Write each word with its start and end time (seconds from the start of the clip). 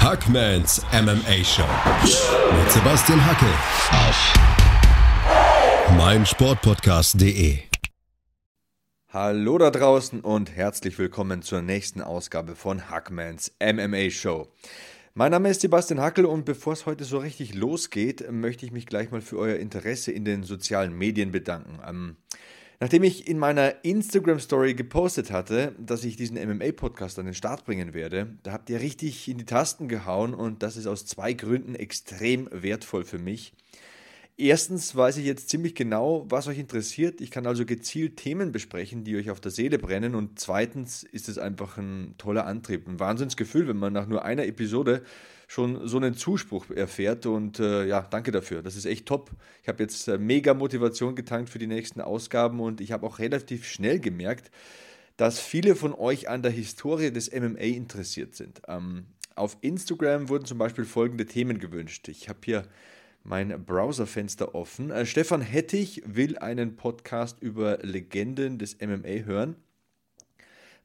Hackmans 0.00 0.80
MMA 0.92 1.44
Show 1.44 1.66
mit 2.56 2.70
Sebastian 2.70 3.18
Hacke 3.26 3.46
auf 3.90 4.32
meinsportpodcast.de. 5.98 7.58
Hallo 9.08 9.58
da 9.58 9.72
draußen 9.72 10.20
und 10.20 10.54
herzlich 10.54 10.98
willkommen 11.00 11.42
zur 11.42 11.62
nächsten 11.62 12.00
Ausgabe 12.00 12.54
von 12.54 12.88
Hackmans 12.88 13.52
MMA 13.60 14.10
Show. 14.10 14.46
Mein 15.14 15.32
Name 15.32 15.50
ist 15.50 15.62
Sebastian 15.62 16.00
Hackel 16.00 16.26
und 16.26 16.44
bevor 16.44 16.74
es 16.74 16.86
heute 16.86 17.02
so 17.02 17.18
richtig 17.18 17.54
losgeht, 17.54 18.30
möchte 18.30 18.64
ich 18.64 18.70
mich 18.70 18.86
gleich 18.86 19.10
mal 19.10 19.20
für 19.20 19.36
euer 19.36 19.56
Interesse 19.56 20.12
in 20.12 20.24
den 20.24 20.44
sozialen 20.44 20.96
Medien 20.96 21.32
bedanken. 21.32 21.80
Ähm, 21.84 22.16
Nachdem 22.80 23.02
ich 23.02 23.26
in 23.26 23.38
meiner 23.38 23.84
Instagram-Story 23.84 24.74
gepostet 24.74 25.32
hatte, 25.32 25.74
dass 25.78 26.04
ich 26.04 26.14
diesen 26.14 26.36
MMA-Podcast 26.36 27.18
an 27.18 27.24
den 27.24 27.34
Start 27.34 27.64
bringen 27.64 27.92
werde, 27.92 28.36
da 28.44 28.52
habt 28.52 28.70
ihr 28.70 28.80
richtig 28.80 29.26
in 29.28 29.36
die 29.36 29.44
Tasten 29.44 29.88
gehauen 29.88 30.32
und 30.32 30.62
das 30.62 30.76
ist 30.76 30.86
aus 30.86 31.04
zwei 31.04 31.32
Gründen 31.32 31.74
extrem 31.74 32.48
wertvoll 32.52 33.04
für 33.04 33.18
mich. 33.18 33.52
Erstens 34.36 34.94
weiß 34.94 35.16
ich 35.16 35.26
jetzt 35.26 35.48
ziemlich 35.48 35.74
genau, 35.74 36.24
was 36.28 36.46
euch 36.46 36.60
interessiert. 36.60 37.20
Ich 37.20 37.32
kann 37.32 37.48
also 37.48 37.66
gezielt 37.66 38.16
Themen 38.16 38.52
besprechen, 38.52 39.02
die 39.02 39.16
euch 39.16 39.30
auf 39.30 39.40
der 39.40 39.50
Seele 39.50 39.80
brennen. 39.80 40.14
Und 40.14 40.38
zweitens 40.38 41.02
ist 41.02 41.28
es 41.28 41.38
einfach 41.38 41.76
ein 41.78 42.14
toller 42.18 42.46
Antrieb, 42.46 42.86
ein 42.86 43.00
Wahnsinnsgefühl, 43.00 43.66
wenn 43.66 43.78
man 43.78 43.92
nach 43.92 44.06
nur 44.06 44.24
einer 44.24 44.46
Episode 44.46 45.02
schon 45.48 45.88
so 45.88 45.96
einen 45.96 46.14
Zuspruch 46.14 46.70
erfährt. 46.70 47.26
Und 47.26 47.58
äh, 47.58 47.86
ja, 47.86 48.02
danke 48.02 48.30
dafür. 48.30 48.62
Das 48.62 48.76
ist 48.76 48.84
echt 48.84 49.06
top. 49.06 49.32
Ich 49.62 49.68
habe 49.68 49.82
jetzt 49.82 50.06
äh, 50.06 50.18
mega 50.18 50.54
Motivation 50.54 51.16
getankt 51.16 51.50
für 51.50 51.58
die 51.58 51.66
nächsten 51.66 52.00
Ausgaben 52.00 52.60
und 52.60 52.80
ich 52.80 52.92
habe 52.92 53.04
auch 53.06 53.18
relativ 53.18 53.66
schnell 53.66 53.98
gemerkt, 53.98 54.52
dass 55.16 55.40
viele 55.40 55.74
von 55.74 55.94
euch 55.94 56.28
an 56.28 56.42
der 56.42 56.52
Historie 56.52 57.10
des 57.10 57.32
MMA 57.32 57.60
interessiert 57.60 58.36
sind. 58.36 58.60
Ähm, 58.68 59.06
auf 59.34 59.56
Instagram 59.62 60.28
wurden 60.28 60.44
zum 60.44 60.58
Beispiel 60.58 60.84
folgende 60.84 61.24
Themen 61.24 61.58
gewünscht. 61.58 62.08
Ich 62.08 62.28
habe 62.28 62.40
hier 62.44 62.64
mein 63.24 63.64
Browserfenster 63.64 64.54
offen. 64.54 64.90
Äh, 64.90 65.06
Stefan 65.06 65.40
Hettich 65.40 66.02
will 66.04 66.36
einen 66.38 66.76
Podcast 66.76 67.40
über 67.40 67.78
Legenden 67.78 68.58
des 68.58 68.78
MMA 68.80 69.24
hören. 69.24 69.56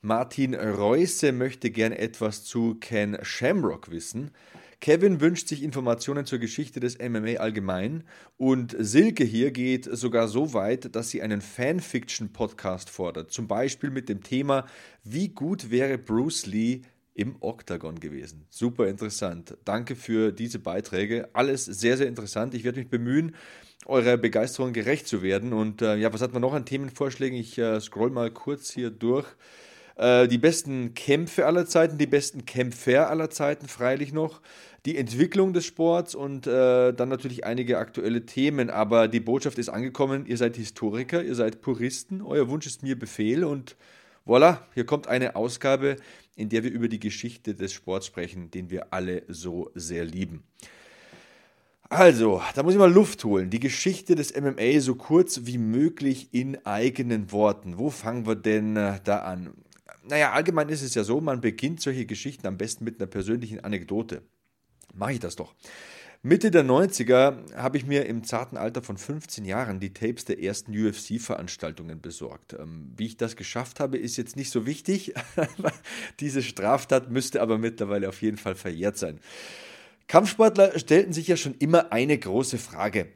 Martin 0.06 0.54
Reuse 0.54 1.32
möchte 1.32 1.70
gern 1.72 1.94
etwas 1.94 2.44
zu 2.44 2.76
Ken 2.76 3.18
Shamrock 3.22 3.90
wissen. 3.90 4.32
Kevin 4.80 5.22
wünscht 5.22 5.48
sich 5.48 5.64
Informationen 5.64 6.26
zur 6.26 6.40
Geschichte 6.40 6.80
des 6.80 6.98
MMA 7.00 7.36
allgemein 7.36 8.04
und 8.38 8.76
Silke 8.78 9.24
hier 9.24 9.52
geht 9.52 9.86
sogar 9.86 10.28
so 10.28 10.54
weit, 10.54 10.96
dass 10.96 11.10
sie 11.10 11.22
einen 11.22 11.42
Fanfiction-Podcast 11.42 12.90
fordert, 12.90 13.32
zum 13.32 13.48
Beispiel 13.48 13.90
mit 13.90 14.10
dem 14.10 14.24
Thema 14.24 14.66
Wie 15.04 15.30
gut 15.30 15.72
wäre 15.72 15.98
Bruce 15.98 16.46
Lee 16.46 16.82
im 17.16 17.36
Oktagon 17.40 18.00
gewesen. 18.00 18.46
Super 18.50 18.88
interessant. 18.88 19.56
Danke 19.66 19.96
für 19.96 20.32
diese 20.32 20.60
Beiträge. 20.60 21.30
Alles 21.34 21.66
sehr, 21.66 21.98
sehr 21.98 22.08
interessant. 22.08 22.54
Ich 22.56 22.64
werde 22.64 22.80
mich 22.80 22.90
bemühen, 22.90 23.36
eurer 23.86 24.18
Begeisterung 24.18 24.74
gerecht 24.74 25.08
zu 25.08 25.22
werden. 25.22 25.54
Und 25.54 25.82
äh, 25.82 25.96
ja, 25.96 26.12
was 26.12 26.22
hat 26.22 26.34
man 26.34 26.42
noch 26.42 26.54
an 26.54 26.66
Themenvorschlägen? 26.66 27.38
Ich 27.38 27.58
äh, 27.58 27.80
scroll 27.80 28.10
mal 28.10 28.32
kurz 28.32 28.72
hier 28.72 28.90
durch. 28.90 29.28
Äh, 29.96 30.28
die 30.28 30.38
besten 30.38 30.94
Kämpfe 30.94 31.46
aller 31.46 31.66
Zeiten, 31.66 31.98
die 31.98 32.08
besten 32.08 32.46
Kämpfer 32.46 33.10
aller 33.10 33.30
Zeiten, 33.30 33.68
freilich 33.68 34.14
noch. 34.14 34.42
Die 34.86 34.98
Entwicklung 34.98 35.54
des 35.54 35.66
Sports 35.66 36.14
und 36.14 36.46
äh, 36.46 36.92
dann 36.94 37.08
natürlich 37.08 37.46
einige 37.46 37.78
aktuelle 37.78 38.26
Themen. 38.26 38.70
Aber 38.70 39.08
die 39.08 39.22
Botschaft 39.22 39.58
ist 39.58 39.70
angekommen, 39.70 40.26
ihr 40.26 40.38
seid 40.38 40.58
Historiker, 40.58 41.24
ihr 41.24 41.36
seid 41.36 41.62
Puristen, 41.62 42.22
euer 42.22 42.50
Wunsch 42.50 42.66
ist 42.66 42.84
mir 42.84 43.00
Befehl 43.00 43.46
und 43.46 43.78
voilà, 44.26 44.60
hier 44.74 44.86
kommt 44.86 45.08
eine 45.08 45.36
Ausgabe, 45.36 45.98
in 46.36 46.50
der 46.50 46.64
wir 46.64 46.72
über 46.72 46.88
die 46.88 47.00
Geschichte 47.00 47.56
des 47.56 47.72
Sports 47.72 48.08
sprechen, 48.08 48.52
den 48.52 48.70
wir 48.70 48.88
alle 48.92 49.24
so 49.28 49.72
sehr 49.76 50.04
lieben. 50.04 50.44
Also, 51.90 52.42
da 52.56 52.64
muss 52.64 52.74
ich 52.74 52.80
mal 52.80 52.92
Luft 52.92 53.24
holen. 53.24 53.52
Die 53.52 53.60
Geschichte 53.60 54.16
des 54.16 54.36
MMA 54.36 54.80
so 54.80 54.96
kurz 54.96 55.42
wie 55.44 55.60
möglich 55.60 56.30
in 56.32 56.66
eigenen 56.66 57.32
Worten. 57.32 57.78
Wo 57.78 57.92
fangen 57.92 58.26
wir 58.26 58.36
denn 58.36 58.76
äh, 58.76 59.00
da 59.04 59.20
an? 59.20 59.54
Naja, 60.08 60.32
allgemein 60.32 60.70
ist 60.70 60.82
es 60.82 60.96
ja 60.96 61.04
so, 61.04 61.22
man 61.22 61.42
beginnt 61.42 61.82
solche 61.82 62.06
Geschichten 62.06 62.48
am 62.48 62.58
besten 62.58 62.84
mit 62.84 63.00
einer 63.00 63.08
persönlichen 63.08 63.62
Anekdote. 63.62 64.24
Mache 64.94 65.14
ich 65.14 65.20
das 65.20 65.36
doch. 65.36 65.56
Mitte 66.26 66.52
der 66.52 66.64
90er 66.64 67.54
habe 67.54 67.76
ich 67.76 67.86
mir 67.86 68.06
im 68.06 68.24
zarten 68.24 68.56
Alter 68.56 68.82
von 68.82 68.98
15 68.98 69.44
Jahren 69.44 69.82
die 69.82 69.94
Tapes 69.94 70.24
der 70.24 70.42
ersten 70.42 70.72
UFC-Veranstaltungen 70.72 72.00
besorgt. 72.00 72.54
Ähm, 72.54 72.94
wie 72.96 73.08
ich 73.08 73.18
das 73.18 73.36
geschafft 73.36 73.82
habe, 73.82 73.98
ist 73.98 74.16
jetzt 74.16 74.38
nicht 74.38 74.50
so 74.50 74.66
wichtig. 74.66 75.14
Diese 76.22 76.42
Straftat 76.42 77.12
müsste 77.12 77.42
aber 77.42 77.58
mittlerweile 77.58 78.08
auf 78.08 78.22
jeden 78.22 78.38
Fall 78.38 78.56
verjährt 78.56 78.98
sein. 78.98 79.20
Kampfsportler 80.08 80.80
stellten 80.80 81.12
sich 81.12 81.28
ja 81.28 81.36
schon 81.36 81.56
immer 81.56 81.92
eine 81.92 82.18
große 82.18 82.58
Frage. 82.58 83.08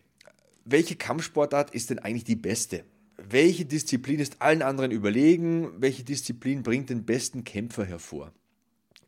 Welche 0.65 0.97
Kampfsportart 0.97 1.73
ist 1.73 1.89
denn 1.89 1.99
eigentlich 1.99 2.25
die 2.25 2.35
beste? 2.35 2.83
Welche 3.29 3.65
Disziplin 3.65 4.19
ist 4.19 4.41
allen 4.41 4.61
anderen 4.61 4.91
überlegen, 4.91 5.69
welche 5.77 6.03
Disziplin 6.03 6.63
bringt 6.63 6.89
den 6.89 7.05
besten 7.05 7.43
Kämpfer 7.43 7.85
hervor. 7.85 8.31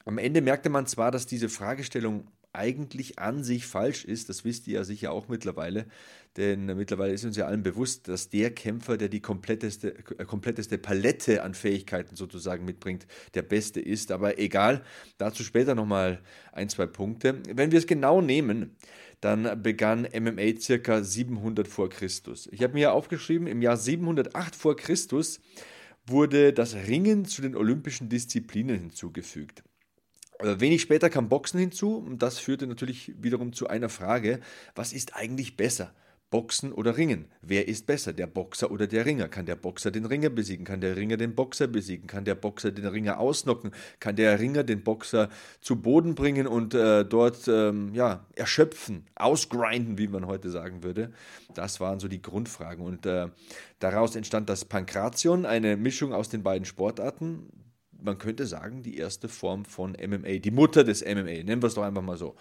Am 0.05 0.17
Ende 0.17 0.41
merkte 0.41 0.69
man 0.69 0.87
zwar, 0.87 1.11
dass 1.11 1.25
diese 1.25 1.49
Fragestellung 1.49 2.27
eigentlich 2.51 3.19
an 3.19 3.43
sich 3.43 3.65
falsch 3.65 4.05
ist, 4.05 4.27
das 4.27 4.43
wisst 4.43 4.67
ihr 4.67 4.75
ja 4.75 4.83
sicher 4.83 5.11
auch 5.11 5.27
mittlerweile, 5.27 5.85
denn 6.35 6.65
mittlerweile 6.65 7.13
ist 7.13 7.23
uns 7.23 7.37
ja 7.37 7.45
allen 7.45 7.63
bewusst, 7.63 8.07
dass 8.07 8.29
der 8.29 8.51
Kämpfer, 8.51 8.97
der 8.97 9.09
die 9.09 9.19
kompletteste, 9.19 9.95
äh, 9.95 10.25
kompletteste 10.25 10.77
Palette 10.77 11.43
an 11.43 11.53
Fähigkeiten 11.53 12.15
sozusagen 12.15 12.65
mitbringt, 12.65 13.07
der 13.33 13.43
beste 13.43 13.79
ist. 13.79 14.11
Aber 14.11 14.39
egal, 14.39 14.83
dazu 15.17 15.43
später 15.43 15.75
nochmal 15.75 16.21
ein, 16.51 16.69
zwei 16.69 16.85
Punkte. 16.85 17.39
Wenn 17.53 17.71
wir 17.71 17.79
es 17.79 17.87
genau 17.87 18.21
nehmen, 18.21 18.75
dann 19.21 19.61
begann 19.61 20.07
MMA 20.17 20.59
circa 20.59 21.03
700 21.03 21.67
vor 21.67 21.89
Christus. 21.89 22.47
Ich 22.51 22.63
habe 22.63 22.73
mir 22.73 22.93
aufgeschrieben, 22.93 23.47
im 23.47 23.61
Jahr 23.61 23.77
708 23.77 24.55
vor 24.55 24.75
Christus 24.75 25.41
wurde 26.05 26.53
das 26.53 26.75
Ringen 26.75 27.25
zu 27.25 27.41
den 27.41 27.55
olympischen 27.55 28.09
Disziplinen 28.09 28.79
hinzugefügt. 28.79 29.63
Wenig 30.41 30.81
später 30.81 31.09
kam 31.09 31.27
Boxen 31.27 31.59
hinzu 31.59 31.97
und 31.97 32.21
das 32.21 32.39
führte 32.39 32.65
natürlich 32.65 33.13
wiederum 33.21 33.51
zu 33.51 33.67
einer 33.67 33.89
Frage, 33.89 34.39
was 34.73 34.93
ist 34.93 35.15
eigentlich 35.15 35.57
besser? 35.57 35.93
Boxen 36.29 36.71
oder 36.71 36.95
Ringen? 36.95 37.25
Wer 37.41 37.67
ist 37.67 37.87
besser, 37.87 38.13
der 38.13 38.27
Boxer 38.27 38.69
oder 38.69 38.85
der 38.85 39.05
Ringer? 39.05 39.27
Kann 39.27 39.47
der 39.47 39.55
Boxer 39.55 39.89
den 39.89 40.05
Ringer 40.05 40.29
besiegen? 40.29 40.63
Kann 40.63 40.79
der 40.79 40.95
Ringer 40.95 41.17
den 41.17 41.33
Boxer 41.33 41.67
besiegen? 41.67 42.07
Kann 42.07 42.25
der 42.25 42.35
Boxer 42.35 42.71
den 42.71 42.85
Ringer 42.85 43.19
ausnocken? 43.19 43.71
Kann 43.99 44.15
der 44.15 44.39
Ringer 44.39 44.63
den 44.63 44.83
Boxer 44.83 45.29
zu 45.59 45.77
Boden 45.77 46.13
bringen 46.13 46.45
und 46.45 46.75
äh, 46.75 47.03
dort 47.03 47.47
ähm, 47.47 47.93
ja, 47.93 48.25
erschöpfen, 48.35 49.07
ausgrinden, 49.15 49.97
wie 49.97 50.07
man 50.07 50.27
heute 50.27 50.51
sagen 50.51 50.83
würde? 50.83 51.11
Das 51.55 51.79
waren 51.79 51.99
so 51.99 52.07
die 52.07 52.21
Grundfragen 52.21 52.85
und 52.85 53.05
äh, 53.07 53.27
daraus 53.79 54.15
entstand 54.15 54.49
das 54.49 54.65
Pankration, 54.65 55.45
eine 55.45 55.77
Mischung 55.77 56.13
aus 56.13 56.29
den 56.29 56.43
beiden 56.43 56.65
Sportarten. 56.65 57.49
Man 58.01 58.17
könnte 58.17 58.45
sagen, 58.45 58.83
die 58.83 58.97
erste 58.97 59.27
Form 59.27 59.65
von 59.65 59.91
MMA, 59.93 60.37
die 60.37 60.51
Mutter 60.51 60.83
des 60.83 61.03
MMA, 61.03 61.43
nennen 61.43 61.61
wir 61.61 61.67
es 61.67 61.73
doch 61.73 61.83
einfach 61.83 62.03
mal 62.03 62.17
so. 62.17 62.35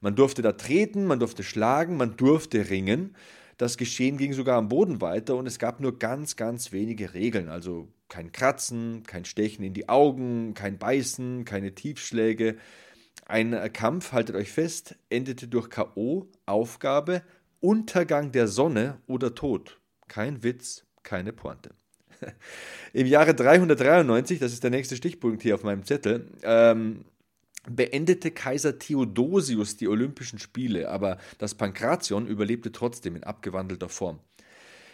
Man 0.00 0.16
durfte 0.16 0.42
da 0.42 0.52
treten, 0.52 1.06
man 1.06 1.18
durfte 1.20 1.42
schlagen, 1.42 1.96
man 1.96 2.16
durfte 2.16 2.70
ringen. 2.70 3.14
Das 3.58 3.76
Geschehen 3.76 4.16
ging 4.16 4.32
sogar 4.32 4.56
am 4.56 4.68
Boden 4.68 5.02
weiter 5.02 5.36
und 5.36 5.46
es 5.46 5.58
gab 5.58 5.80
nur 5.80 5.98
ganz, 5.98 6.36
ganz 6.36 6.72
wenige 6.72 7.12
Regeln. 7.12 7.50
Also 7.50 7.88
kein 8.08 8.32
Kratzen, 8.32 9.02
kein 9.06 9.26
Stechen 9.26 9.62
in 9.62 9.74
die 9.74 9.88
Augen, 9.90 10.54
kein 10.54 10.78
Beißen, 10.78 11.44
keine 11.44 11.74
Tiefschläge. 11.74 12.56
Ein 13.26 13.72
Kampf, 13.72 14.12
haltet 14.12 14.34
euch 14.34 14.50
fest, 14.50 14.96
endete 15.10 15.46
durch 15.46 15.68
K.O., 15.68 16.26
Aufgabe, 16.46 17.22
Untergang 17.60 18.32
der 18.32 18.48
Sonne 18.48 18.98
oder 19.06 19.34
Tod. 19.34 19.78
Kein 20.08 20.42
Witz, 20.42 20.86
keine 21.02 21.32
Pointe. 21.32 21.70
Im 22.92 23.06
Jahre 23.06 23.34
393, 23.34 24.38
das 24.38 24.52
ist 24.52 24.64
der 24.64 24.70
nächste 24.70 24.96
Stichpunkt 24.96 25.42
hier 25.42 25.54
auf 25.54 25.62
meinem 25.62 25.84
Zettel, 25.84 26.30
ähm, 26.42 27.04
beendete 27.68 28.30
Kaiser 28.30 28.78
Theodosius 28.78 29.76
die 29.76 29.88
Olympischen 29.88 30.38
Spiele, 30.38 30.88
aber 30.88 31.18
das 31.38 31.54
Pankration 31.54 32.26
überlebte 32.26 32.72
trotzdem 32.72 33.16
in 33.16 33.24
abgewandelter 33.24 33.88
Form. 33.88 34.20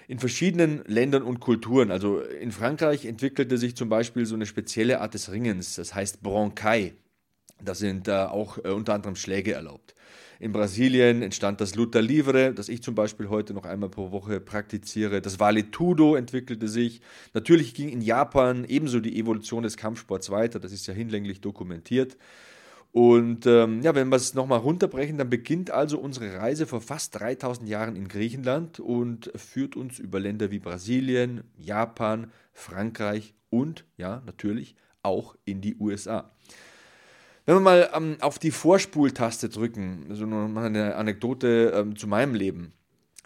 In 0.09 0.19
verschiedenen 0.21 0.85
Ländern 0.87 1.23
und 1.23 1.41
Kulturen, 1.41 1.91
also 1.91 2.21
in 2.21 2.53
Frankreich 2.53 3.07
entwickelte 3.07 3.59
sich 3.59 3.77
zum 3.77 3.89
Beispiel 3.89 4.25
so 4.25 4.37
eine 4.37 4.47
spezielle 4.47 5.01
Art 5.01 5.15
des 5.15 5.33
Ringens, 5.33 5.75
das 5.75 5.95
heißt 5.95 6.23
Broncaille. 6.23 6.95
Da 7.63 7.75
sind 7.75 8.07
äh, 8.07 8.13
auch 8.13 8.59
äh, 8.59 8.69
unter 8.69 8.95
anderem 8.95 9.17
Schläge 9.17 9.55
erlaubt. 9.55 9.95
In 10.39 10.53
Brasilien 10.53 11.23
entstand 11.23 11.63
das 11.63 11.75
Luta 11.75 12.01
Livre, 12.01 12.53
das 12.53 12.69
ich 12.69 12.83
zum 12.83 12.95
Beispiel 12.95 13.31
heute 13.31 13.55
noch 13.55 13.65
einmal 13.65 13.89
pro 13.89 14.11
Woche 14.11 14.39
praktiziere. 14.39 15.23
Das 15.23 15.41
Valetudo 15.41 16.15
entwickelte 16.15 16.69
sich. 16.69 17.01
Natürlich 17.33 17.73
ging 17.73 17.89
in 17.89 18.03
Japan 18.03 18.67
ebenso 18.69 19.01
die 19.01 19.19
Evolution 19.19 19.63
des 19.63 19.79
Kampfsports 19.79 20.31
weiter, 20.31 20.61
das 20.61 20.73
ist 20.73 20.87
ja 20.87 20.95
hinlänglich 20.95 21.41
dokumentiert. 21.41 22.19
Und 22.97 23.45
ähm, 23.45 23.83
ja, 23.83 23.95
wenn 23.95 24.09
wir 24.09 24.17
es 24.17 24.33
nochmal 24.33 24.61
runterbrechen, 24.61 25.19
dann 25.19 25.29
beginnt 25.29 25.71
also 25.71 25.99
unsere 25.99 26.39
Reise 26.39 26.67
vor 26.67 26.81
fast 26.81 27.21
3000 27.21 27.69
Jahren 27.69 27.95
in 27.95 28.09
Griechenland 28.09 28.81
und 28.81 29.31
führt 29.37 29.77
uns 29.77 29.99
über 29.99 30.19
Länder 30.19 30.51
wie 30.51 30.61
Brasilien, 30.61 31.45
Japan, 31.59 32.33
Frankreich 32.55 33.35
und 33.51 33.85
ja, 33.99 34.23
natürlich 34.25 34.77
auch 35.03 35.37
in 35.45 35.61
die 35.61 35.77
USA. 35.77 36.31
Wenn 37.45 37.57
wir 37.57 37.61
mal 37.61 37.91
ähm, 37.95 38.17
auf 38.21 38.39
die 38.39 38.51
Vorspultaste 38.51 39.51
drücken, 39.51 40.07
so 40.13 40.25
noch 40.25 40.63
eine 40.63 40.95
Anekdote 40.95 41.75
ähm, 41.77 41.97
zu 41.97 42.07
meinem 42.07 42.35
Leben. 42.35 42.73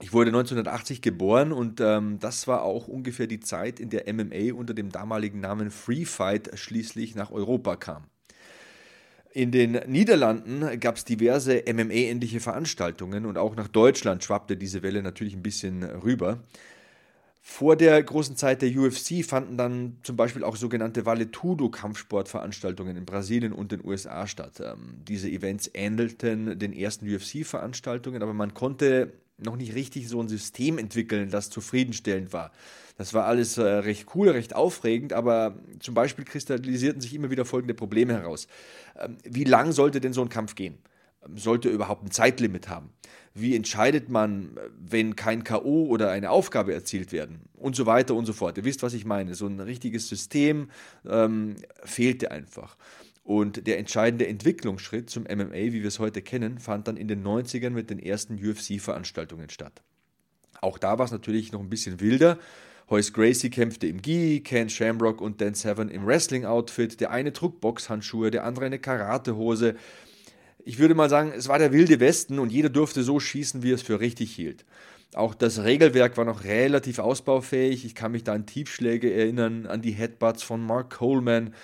Ich 0.01 0.13
wurde 0.13 0.31
1980 0.31 1.01
geboren 1.01 1.53
und 1.53 1.81
ähm, 1.81 2.19
das 2.19 2.49
war 2.49 2.65
auch 2.65 2.89
ungefähr 2.89 3.29
die 3.29 3.39
Zeit, 3.39 3.79
in 3.79 3.91
der 3.91 4.13
MMA 4.13 4.53
unter 4.53 4.75
dem 4.75 4.91
damaligen 4.91 5.39
Namen 5.39 5.71
Free 5.71 6.07
Fight 6.07 6.51
schließlich 6.59 7.15
nach 7.15 7.31
Europa 7.31 7.77
kam. 7.77 8.10
In 9.33 9.53
den 9.53 9.73
Niederlanden 9.87 10.81
gab 10.81 10.97
es 10.97 11.05
diverse 11.05 11.63
MMA-ähnliche 11.73 12.41
Veranstaltungen 12.41 13.27
und 13.27 13.39
auch 13.39 13.55
nach 13.55 13.69
Deutschland 13.69 14.25
schwappte 14.25 14.57
diese 14.57 14.83
Welle 14.83 15.03
natürlich 15.03 15.35
ein 15.35 15.43
bisschen 15.43 15.85
rüber. 15.85 16.41
Vor 17.43 17.77
der 17.77 18.03
großen 18.03 18.37
Zeit 18.37 18.61
der 18.61 18.77
UFC 18.77 19.25
fanden 19.25 19.57
dann 19.57 19.97
zum 20.03 20.17
Beispiel 20.17 20.45
auch 20.45 20.57
sogenannte 20.57 21.07
Vale-Tudo-Kampfsportveranstaltungen 21.07 22.97
in 22.97 23.07
Brasilien 23.07 23.53
und 23.53 23.73
den 23.73 23.85
USA 23.85 24.27
statt. 24.27 24.61
Ähm, 24.61 24.97
diese 25.09 25.31
Events 25.31 25.71
ähnelten 25.73 26.59
den 26.59 26.73
ersten 26.73 27.07
UFC-Veranstaltungen, 27.09 28.23
aber 28.23 28.35
man 28.35 28.53
konnte 28.53 29.13
noch 29.45 29.57
nicht 29.57 29.75
richtig 29.75 30.09
so 30.09 30.21
ein 30.21 30.29
System 30.29 30.79
entwickeln, 30.79 31.31
das 31.31 31.51
zufriedenstellend 31.51 32.33
war. 32.33 32.53
Das 32.97 33.15
war 33.15 33.25
alles 33.25 33.57
äh, 33.57 33.63
recht 33.63 34.15
cool, 34.15 34.29
recht 34.29 34.55
aufregend, 34.55 35.15
aber 35.15 35.55
zum 35.79 35.95
Beispiel 35.95 36.25
kristallisierten 36.25 37.01
sich 37.01 37.15
immer 37.15 37.31
wieder 37.31 37.47
folgende 37.47 37.73
Probleme 37.73 38.13
heraus. 38.13 38.47
Ähm, 38.99 39.17
wie 39.25 39.45
lang 39.45 39.73
sollte 39.73 40.01
denn 40.01 40.13
so 40.13 40.21
ein 40.21 40.29
Kampf 40.29 40.55
gehen? 40.55 40.77
Ähm, 41.27 41.39
sollte 41.39 41.69
er 41.69 41.75
überhaupt 41.75 42.05
ein 42.05 42.11
Zeitlimit 42.11 42.69
haben? 42.69 42.91
Wie 43.33 43.57
entscheidet 43.57 44.11
man, 44.11 44.59
wenn 44.79 45.17
kein 45.17 45.45
K.O. 45.45 45.87
oder 45.87 46.11
eine 46.11 46.31
Aufgabe 46.31 46.75
erzielt 46.75 47.13
werden? 47.13 47.41
Und 47.55 47.77
so 47.77 47.87
weiter 47.87 48.15
und 48.15 48.27
so 48.27 48.33
fort. 48.33 48.59
Ihr 48.59 48.65
wisst, 48.65 48.83
was 48.83 48.93
ich 48.93 49.05
meine. 49.05 49.35
So 49.35 49.47
ein 49.47 49.61
richtiges 49.61 50.09
System 50.09 50.69
ähm, 51.09 51.57
fehlte 51.85 52.33
einfach. 52.33 52.77
Und 53.23 53.67
der 53.67 53.79
entscheidende 53.79 54.27
Entwicklungsschritt 54.27 55.11
zum 55.11 55.25
MMA, 55.25 55.53
wie 55.53 55.83
wir 55.83 55.89
es 55.89 55.99
heute 55.99 56.23
kennen, 56.23 56.59
fand 56.59 56.89
dann 56.89 56.97
in 56.97 57.09
den 57.09 57.23
90ern 57.23 57.71
mit 57.71 57.91
den 57.91 57.99
ersten 57.99 58.35
UFC-Veranstaltungen 58.35 59.51
statt. 59.51 59.83
Auch 60.61 60.79
da 60.79 60.99
war 60.99 61.05
es 61.05 61.13
natürlich 61.13 61.53
noch 61.53 61.61
ein 61.61 61.71
bisschen 61.71 62.01
wilder. 62.01 62.39
Hoyce 62.91 63.13
Gracie 63.13 63.51
kämpfte 63.51 63.87
im 63.87 64.03
Gi, 64.03 64.41
Ken 64.41 64.69
Shamrock 64.69 65.21
und 65.21 65.41
Dan 65.41 65.55
Severn 65.55 65.91
im 65.91 66.05
Wrestling-Outfit, 66.07 67.01
der 67.01 67.13
eine 67.13 67.33
trug 67.33 67.61
Boxhandschuhe, 67.61 68.31
der 68.33 68.45
andere 68.45 68.67
eine 68.67 68.81
Karatehose. 68.81 69.77
Ich 70.65 70.79
würde 70.79 70.95
mal 70.95 71.09
sagen, 71.09 71.33
es 71.35 71.49
war 71.49 71.59
der 71.59 71.73
wilde 71.73 72.01
Westen 72.01 72.39
und 72.39 72.51
jeder 72.51 72.69
durfte 72.69 73.03
so 73.05 73.21
schießen, 73.21 73.63
wie 73.63 73.71
er 73.71 73.77
es 73.77 73.83
für 73.83 74.01
richtig 74.01 74.35
hielt. 74.35 74.65
Auch 75.15 75.35
das 75.35 75.63
Regelwerk 75.63 76.17
war 76.17 76.25
noch 76.25 76.45
relativ 76.45 76.99
ausbaufähig. 76.99 77.85
Ich 77.85 77.95
kann 77.95 78.13
mich 78.13 78.25
da 78.25 78.33
an 78.33 78.47
Tiefschläge 78.47 79.13
erinnern, 79.13 79.67
an 79.67 79.83
die 79.83 79.93
Headbutts 79.93 80.43
von 80.43 80.65
Mark 80.65 80.91
Coleman, 80.91 81.55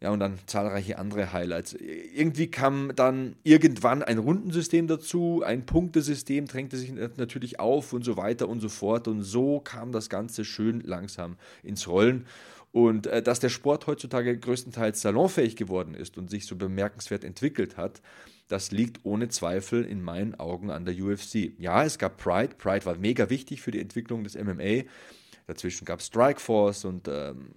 ja, 0.00 0.10
und 0.10 0.20
dann 0.20 0.38
zahlreiche 0.46 0.96
andere 0.98 1.32
Highlights. 1.32 1.72
Irgendwie 1.72 2.48
kam 2.48 2.92
dann 2.94 3.34
irgendwann 3.42 4.04
ein 4.04 4.18
Rundensystem 4.18 4.86
dazu, 4.86 5.42
ein 5.44 5.66
Punktesystem 5.66 6.46
drängte 6.46 6.76
sich 6.76 6.92
natürlich 6.92 7.58
auf 7.58 7.92
und 7.92 8.04
so 8.04 8.16
weiter 8.16 8.48
und 8.48 8.60
so 8.60 8.68
fort. 8.68 9.08
Und 9.08 9.22
so 9.22 9.58
kam 9.58 9.90
das 9.90 10.08
Ganze 10.08 10.44
schön 10.44 10.80
langsam 10.82 11.36
ins 11.64 11.88
Rollen. 11.88 12.26
Und 12.70 13.08
äh, 13.08 13.22
dass 13.22 13.40
der 13.40 13.48
Sport 13.48 13.88
heutzutage 13.88 14.38
größtenteils 14.38 15.00
salonfähig 15.00 15.56
geworden 15.56 15.94
ist 15.94 16.16
und 16.16 16.30
sich 16.30 16.46
so 16.46 16.54
bemerkenswert 16.54 17.24
entwickelt 17.24 17.76
hat, 17.76 18.00
das 18.46 18.70
liegt 18.70 19.04
ohne 19.04 19.28
Zweifel 19.28 19.84
in 19.84 20.00
meinen 20.00 20.36
Augen 20.36 20.70
an 20.70 20.84
der 20.84 20.94
UFC. 20.94 21.52
Ja, 21.58 21.82
es 21.84 21.98
gab 21.98 22.18
Pride. 22.18 22.54
Pride 22.56 22.86
war 22.86 22.96
mega 22.96 23.30
wichtig 23.30 23.62
für 23.62 23.72
die 23.72 23.80
Entwicklung 23.80 24.22
des 24.22 24.36
MMA. 24.36 24.84
Dazwischen 25.48 25.86
gab 25.86 26.00
es 26.00 26.06
Strikeforce 26.06 26.84
und 26.84 27.08
ähm, 27.08 27.54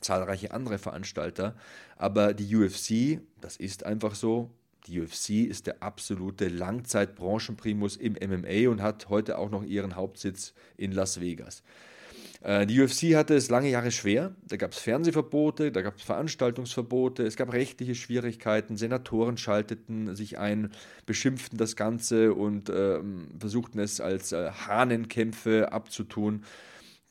zahlreiche 0.00 0.52
andere 0.52 0.78
Veranstalter. 0.78 1.54
Aber 1.96 2.34
die 2.34 2.54
UFC, 2.54 3.20
das 3.40 3.56
ist 3.56 3.84
einfach 3.84 4.14
so, 4.14 4.50
die 4.86 5.00
UFC 5.00 5.30
ist 5.30 5.66
der 5.66 5.82
absolute 5.82 6.48
Langzeitbranchenprimus 6.48 7.96
im 7.96 8.12
MMA 8.14 8.70
und 8.70 8.82
hat 8.82 9.08
heute 9.08 9.38
auch 9.38 9.50
noch 9.50 9.64
ihren 9.64 9.96
Hauptsitz 9.96 10.54
in 10.76 10.92
Las 10.92 11.20
Vegas. 11.20 11.62
Äh, 12.42 12.66
die 12.66 12.80
UFC 12.80 13.16
hatte 13.16 13.34
es 13.34 13.50
lange 13.50 13.68
Jahre 13.68 13.90
schwer. 13.90 14.34
Da 14.46 14.56
gab 14.56 14.72
es 14.72 14.78
Fernsehverbote, 14.78 15.72
da 15.72 15.82
gab 15.82 15.96
es 15.96 16.02
Veranstaltungsverbote, 16.02 17.24
es 17.24 17.36
gab 17.36 17.52
rechtliche 17.52 17.96
Schwierigkeiten. 17.96 18.76
Senatoren 18.76 19.36
schalteten 19.36 20.14
sich 20.14 20.38
ein, 20.38 20.70
beschimpften 21.06 21.58
das 21.58 21.74
Ganze 21.74 22.34
und 22.34 22.68
äh, 22.68 23.00
versuchten 23.38 23.80
es 23.80 24.00
als 24.00 24.30
äh, 24.32 24.50
Hahnenkämpfe 24.50 25.72
abzutun. 25.72 26.44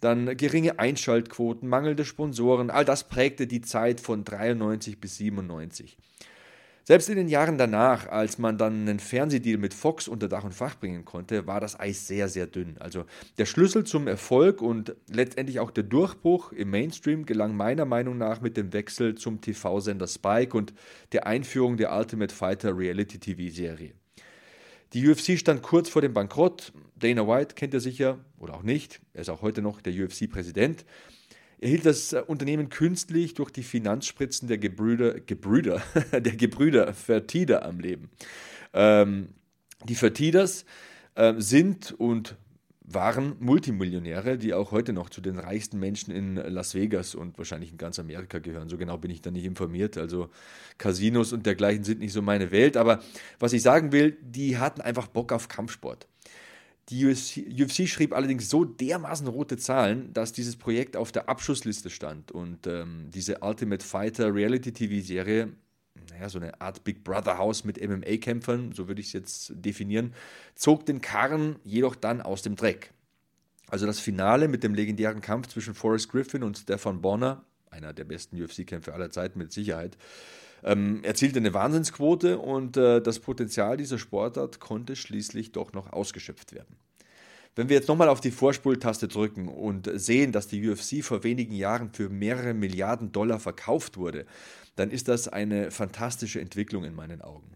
Dann 0.02 0.38
geringe 0.38 0.80
Einschaltquoten, 0.80 1.70
mangelnde 1.70 2.06
Sponsoren, 2.06 2.70
all 2.70 2.86
das 2.86 3.08
prägte 3.08 3.48
die 3.48 3.62
Zeit 3.62 4.00
von 4.02 4.24
93 4.24 5.00
bis 5.00 5.18
97. 5.18 5.98
Selbst 6.88 7.10
in 7.10 7.16
den 7.16 7.30
Jahren 7.30 7.58
danach, 7.58 8.08
als 8.10 8.38
man 8.38 8.60
dann 8.60 8.82
einen 8.82 9.00
Fernsehdeal 9.00 9.58
mit 9.58 9.74
Fox 9.74 10.08
unter 10.08 10.30
Dach 10.30 10.44
und 10.44 10.54
Fach 10.54 10.76
bringen 10.76 11.04
konnte, 11.04 11.48
war 11.48 11.60
das 11.60 11.80
Eis 11.80 12.06
sehr, 12.06 12.30
sehr 12.30 12.46
dünn. 12.46 12.76
Also 12.78 13.06
der 13.40 13.48
Schlüssel 13.48 13.86
zum 13.86 14.08
Erfolg 14.08 14.62
und 14.62 14.96
letztendlich 15.08 15.60
auch 15.60 15.72
der 15.72 15.84
Durchbruch 15.84 16.52
im 16.52 16.70
Mainstream 16.70 17.26
gelang 17.26 17.58
meiner 17.58 17.86
Meinung 17.86 18.20
nach 18.20 18.40
mit 18.40 18.56
dem 18.56 18.72
Wechsel 18.72 19.16
zum 19.16 19.42
TV-Sender 19.42 20.06
Spike 20.06 20.56
und 20.56 20.76
der 21.12 21.26
Einführung 21.26 21.76
der 21.78 21.92
Ultimate 21.92 22.34
Fighter 22.34 22.78
Reality-TV-Serie. 22.78 23.94
Die 24.94 25.10
UFC 25.10 25.40
stand 25.40 25.64
kurz 25.64 25.90
vor 25.90 26.04
dem 26.04 26.14
Bankrott. 26.14 26.72
Dana 26.96 27.28
White 27.28 27.56
kennt 27.56 27.74
ihr 27.74 27.80
sicher 27.80 28.20
oder 28.38 28.56
auch 28.56 28.64
nicht. 28.64 29.02
Er 29.14 29.22
ist 29.22 29.30
auch 29.30 29.42
heute 29.42 29.62
noch 29.62 29.82
der 29.82 29.94
UFC-Präsident. 29.94 30.86
Er 31.60 31.70
hielt 31.70 31.86
das 31.86 32.14
äh, 32.14 32.22
Unternehmen 32.26 32.70
künstlich 32.70 33.34
durch 33.34 33.52
die 33.52 33.64
Finanzspritzen 33.64 34.48
der 34.48 34.58
Gebrüder, 34.58 35.20
Gebrüder, 35.20 35.82
der 36.12 36.36
Gebrüder 36.36 36.94
Fertitta 36.94 37.60
am 37.60 37.80
Leben. 37.80 38.10
Ähm, 38.74 39.30
die 39.84 39.96
Fertitas 39.96 40.66
äh, 41.16 41.34
sind 41.38 41.92
und 41.98 42.36
waren 42.88 43.36
Multimillionäre, 43.40 44.38
die 44.38 44.54
auch 44.54 44.72
heute 44.72 44.94
noch 44.94 45.10
zu 45.10 45.22
den 45.22 45.40
reichsten 45.40 45.80
Menschen 45.80 46.14
in 46.14 46.36
Las 46.36 46.76
Vegas 46.76 47.16
und 47.16 47.38
wahrscheinlich 47.38 47.72
in 47.72 47.78
ganz 47.78 47.98
Amerika 48.00 48.40
gehören. 48.40 48.70
So 48.70 48.78
genau 48.78 48.98
bin 48.98 49.12
ich 49.12 49.22
da 49.22 49.32
nicht 49.32 49.46
informiert. 49.46 49.98
Also 49.98 50.30
Casinos 50.78 51.34
und 51.34 51.46
dergleichen 51.46 51.84
sind 51.84 52.00
nicht 52.00 52.14
so 52.14 52.22
meine 52.22 52.52
Welt. 52.52 52.78
Aber 52.78 53.02
was 53.40 53.54
ich 53.54 53.64
sagen 53.64 53.92
will, 53.92 54.18
die 54.22 54.58
hatten 54.58 54.82
einfach 54.82 55.08
Bock 55.08 55.32
auf 55.32 55.48
Kampfsport. 55.48 56.08
Die 56.90 57.06
UFC, 57.06 57.38
UFC 57.60 57.88
schrieb 57.88 58.14
allerdings 58.14 58.50
so 58.50 58.64
dermaßen 58.64 59.28
rote 59.28 59.58
Zahlen, 59.58 60.14
dass 60.14 60.34
dieses 60.34 60.56
Projekt 60.56 60.96
auf 60.96 61.12
der 61.12 61.30
Abschussliste 61.30 61.90
stand. 61.90 62.32
Und 62.32 62.68
ähm, 62.68 63.10
diese 63.12 63.40
Ultimate 63.40 63.84
Fighter 63.84 64.34
Reality 64.34 64.72
TV-Serie 64.72 65.52
naja, 66.10 66.30
so 66.30 66.40
eine 66.40 66.60
Art 66.62 66.84
Big 66.84 67.04
Brother 67.04 67.38
Haus 67.38 67.64
mit 67.64 67.82
MMA-Kämpfern, 67.82 68.72
so 68.74 68.88
würde 68.88 69.02
ich 69.02 69.08
es 69.08 69.14
jetzt 69.14 69.54
definieren, 69.56 70.14
zog 70.56 70.86
den 70.86 71.02
Karren 71.02 71.58
jedoch 71.64 71.96
dann 71.96 72.22
aus 72.22 72.42
dem 72.42 72.56
Dreck. 72.56 72.92
Also 73.68 73.86
das 73.86 74.00
Finale 74.00 74.48
mit 74.48 74.64
dem 74.64 74.76
legendären 74.76 75.22
Kampf 75.22 75.48
zwischen 75.48 75.74
Forrest 75.74 76.10
Griffin 76.10 76.44
und 76.44 76.58
Stefan 76.58 77.02
Bonner, 77.02 77.44
einer 77.70 77.94
der 77.94 78.04
besten 78.04 78.42
UFC-Kämpfer 78.42 78.94
aller 78.94 79.10
Zeiten 79.10 79.40
mit 79.40 79.52
Sicherheit, 79.52 79.98
ähm, 80.64 81.04
erzielte 81.04 81.40
eine 81.40 81.54
Wahnsinnsquote 81.54 82.40
und 82.40 82.78
äh, 82.78 83.02
das 83.02 83.20
Potenzial 83.20 83.78
dieser 83.78 83.98
Sportart 83.98 84.60
konnte 84.60 84.96
schließlich 84.96 85.52
doch 85.52 85.74
noch 85.74 85.92
ausgeschöpft 85.94 86.54
werden. 86.54 86.76
Wenn 87.56 87.70
wir 87.70 87.78
jetzt 87.78 87.88
nochmal 87.88 88.10
auf 88.10 88.20
die 88.20 88.32
Vorspultaste 88.32 89.08
drücken 89.08 89.48
und 89.48 89.90
sehen, 89.94 90.34
dass 90.34 90.48
die 90.48 90.68
UFC 90.68 91.04
vor 91.04 91.24
wenigen 91.24 91.54
Jahren 91.54 91.90
für 91.94 92.10
mehrere 92.10 92.54
Milliarden 92.54 93.14
Dollar 93.14 93.40
verkauft 93.40 93.96
wurde, 93.96 94.26
dann 94.76 94.92
ist 94.92 95.08
das 95.08 95.30
eine 95.30 95.72
fantastische 95.72 96.42
Entwicklung 96.42 96.84
in 96.84 96.96
meinen 96.96 97.22
Augen. 97.22 97.56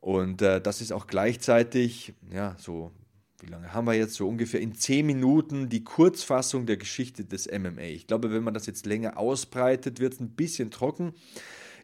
Und 0.00 0.40
äh, 0.42 0.60
das 0.60 0.80
ist 0.80 0.92
auch 0.92 1.08
gleichzeitig, 1.08 2.14
ja, 2.30 2.54
so, 2.58 2.92
wie 3.40 3.46
lange 3.50 3.72
haben 3.72 3.86
wir 3.86 3.94
jetzt? 3.94 4.14
So 4.14 4.28
ungefähr 4.28 4.60
in 4.60 4.74
zehn 4.74 5.04
Minuten 5.04 5.68
die 5.68 5.82
Kurzfassung 5.82 6.66
der 6.66 6.76
Geschichte 6.76 7.24
des 7.24 7.50
MMA. 7.50 7.82
Ich 7.82 8.06
glaube, 8.06 8.30
wenn 8.30 8.44
man 8.44 8.54
das 8.54 8.66
jetzt 8.66 8.86
länger 8.86 9.18
ausbreitet, 9.18 9.98
wird 9.98 10.14
es 10.14 10.20
ein 10.20 10.30
bisschen 10.30 10.70
trocken. 10.70 11.12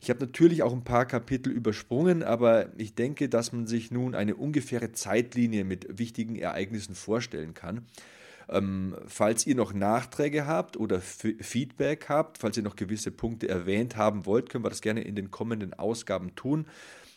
Ich 0.00 0.10
habe 0.10 0.20
natürlich 0.20 0.62
auch 0.62 0.72
ein 0.72 0.84
paar 0.84 1.06
Kapitel 1.06 1.50
übersprungen, 1.50 2.22
aber 2.22 2.68
ich 2.76 2.94
denke, 2.94 3.28
dass 3.28 3.52
man 3.52 3.66
sich 3.66 3.90
nun 3.90 4.14
eine 4.14 4.34
ungefähre 4.34 4.92
Zeitlinie 4.92 5.64
mit 5.64 5.98
wichtigen 5.98 6.36
Ereignissen 6.36 6.94
vorstellen 6.94 7.54
kann. 7.54 7.86
Ähm, 8.48 8.94
falls 9.06 9.46
ihr 9.46 9.54
noch 9.54 9.72
Nachträge 9.72 10.46
habt 10.46 10.76
oder 10.76 10.96
F 10.96 11.26
Feedback 11.40 12.08
habt, 12.08 12.38
falls 12.38 12.56
ihr 12.56 12.62
noch 12.62 12.76
gewisse 12.76 13.10
Punkte 13.10 13.48
erwähnt 13.48 13.96
haben 13.96 14.26
wollt, 14.26 14.50
können 14.50 14.64
wir 14.64 14.70
das 14.70 14.82
gerne 14.82 15.02
in 15.02 15.16
den 15.16 15.30
kommenden 15.30 15.72
Ausgaben 15.74 16.34
tun. 16.34 16.66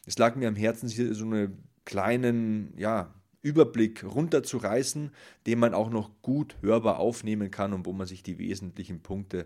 Es 0.06 0.18
lag 0.18 0.36
mir 0.36 0.48
am 0.48 0.56
Herzen, 0.56 0.88
hier 0.88 1.14
so 1.14 1.26
einen 1.26 1.64
kleinen 1.84 2.74
ja, 2.78 3.14
Überblick 3.42 4.04
runterzureißen, 4.04 5.12
den 5.46 5.60
man 5.60 5.74
auch 5.74 5.90
noch 5.90 6.12
gut 6.22 6.58
hörbar 6.62 7.00
aufnehmen 7.00 7.52
kann 7.52 7.74
und 7.74 7.86
wo 7.86 7.94
man 7.94 8.08
sich 8.08 8.24
die 8.24 8.38
wesentlichen 8.40 9.02
Punkte 9.02 9.46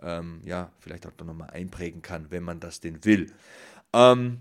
ähm, 0.00 0.40
ja, 0.44 0.72
vielleicht 0.78 1.06
auch 1.06 1.12
nochmal 1.24 1.50
einprägen 1.50 2.02
kann, 2.02 2.26
wenn 2.30 2.42
man 2.42 2.60
das 2.60 2.80
denn 2.80 3.04
will. 3.04 3.32
Ähm, 3.92 4.38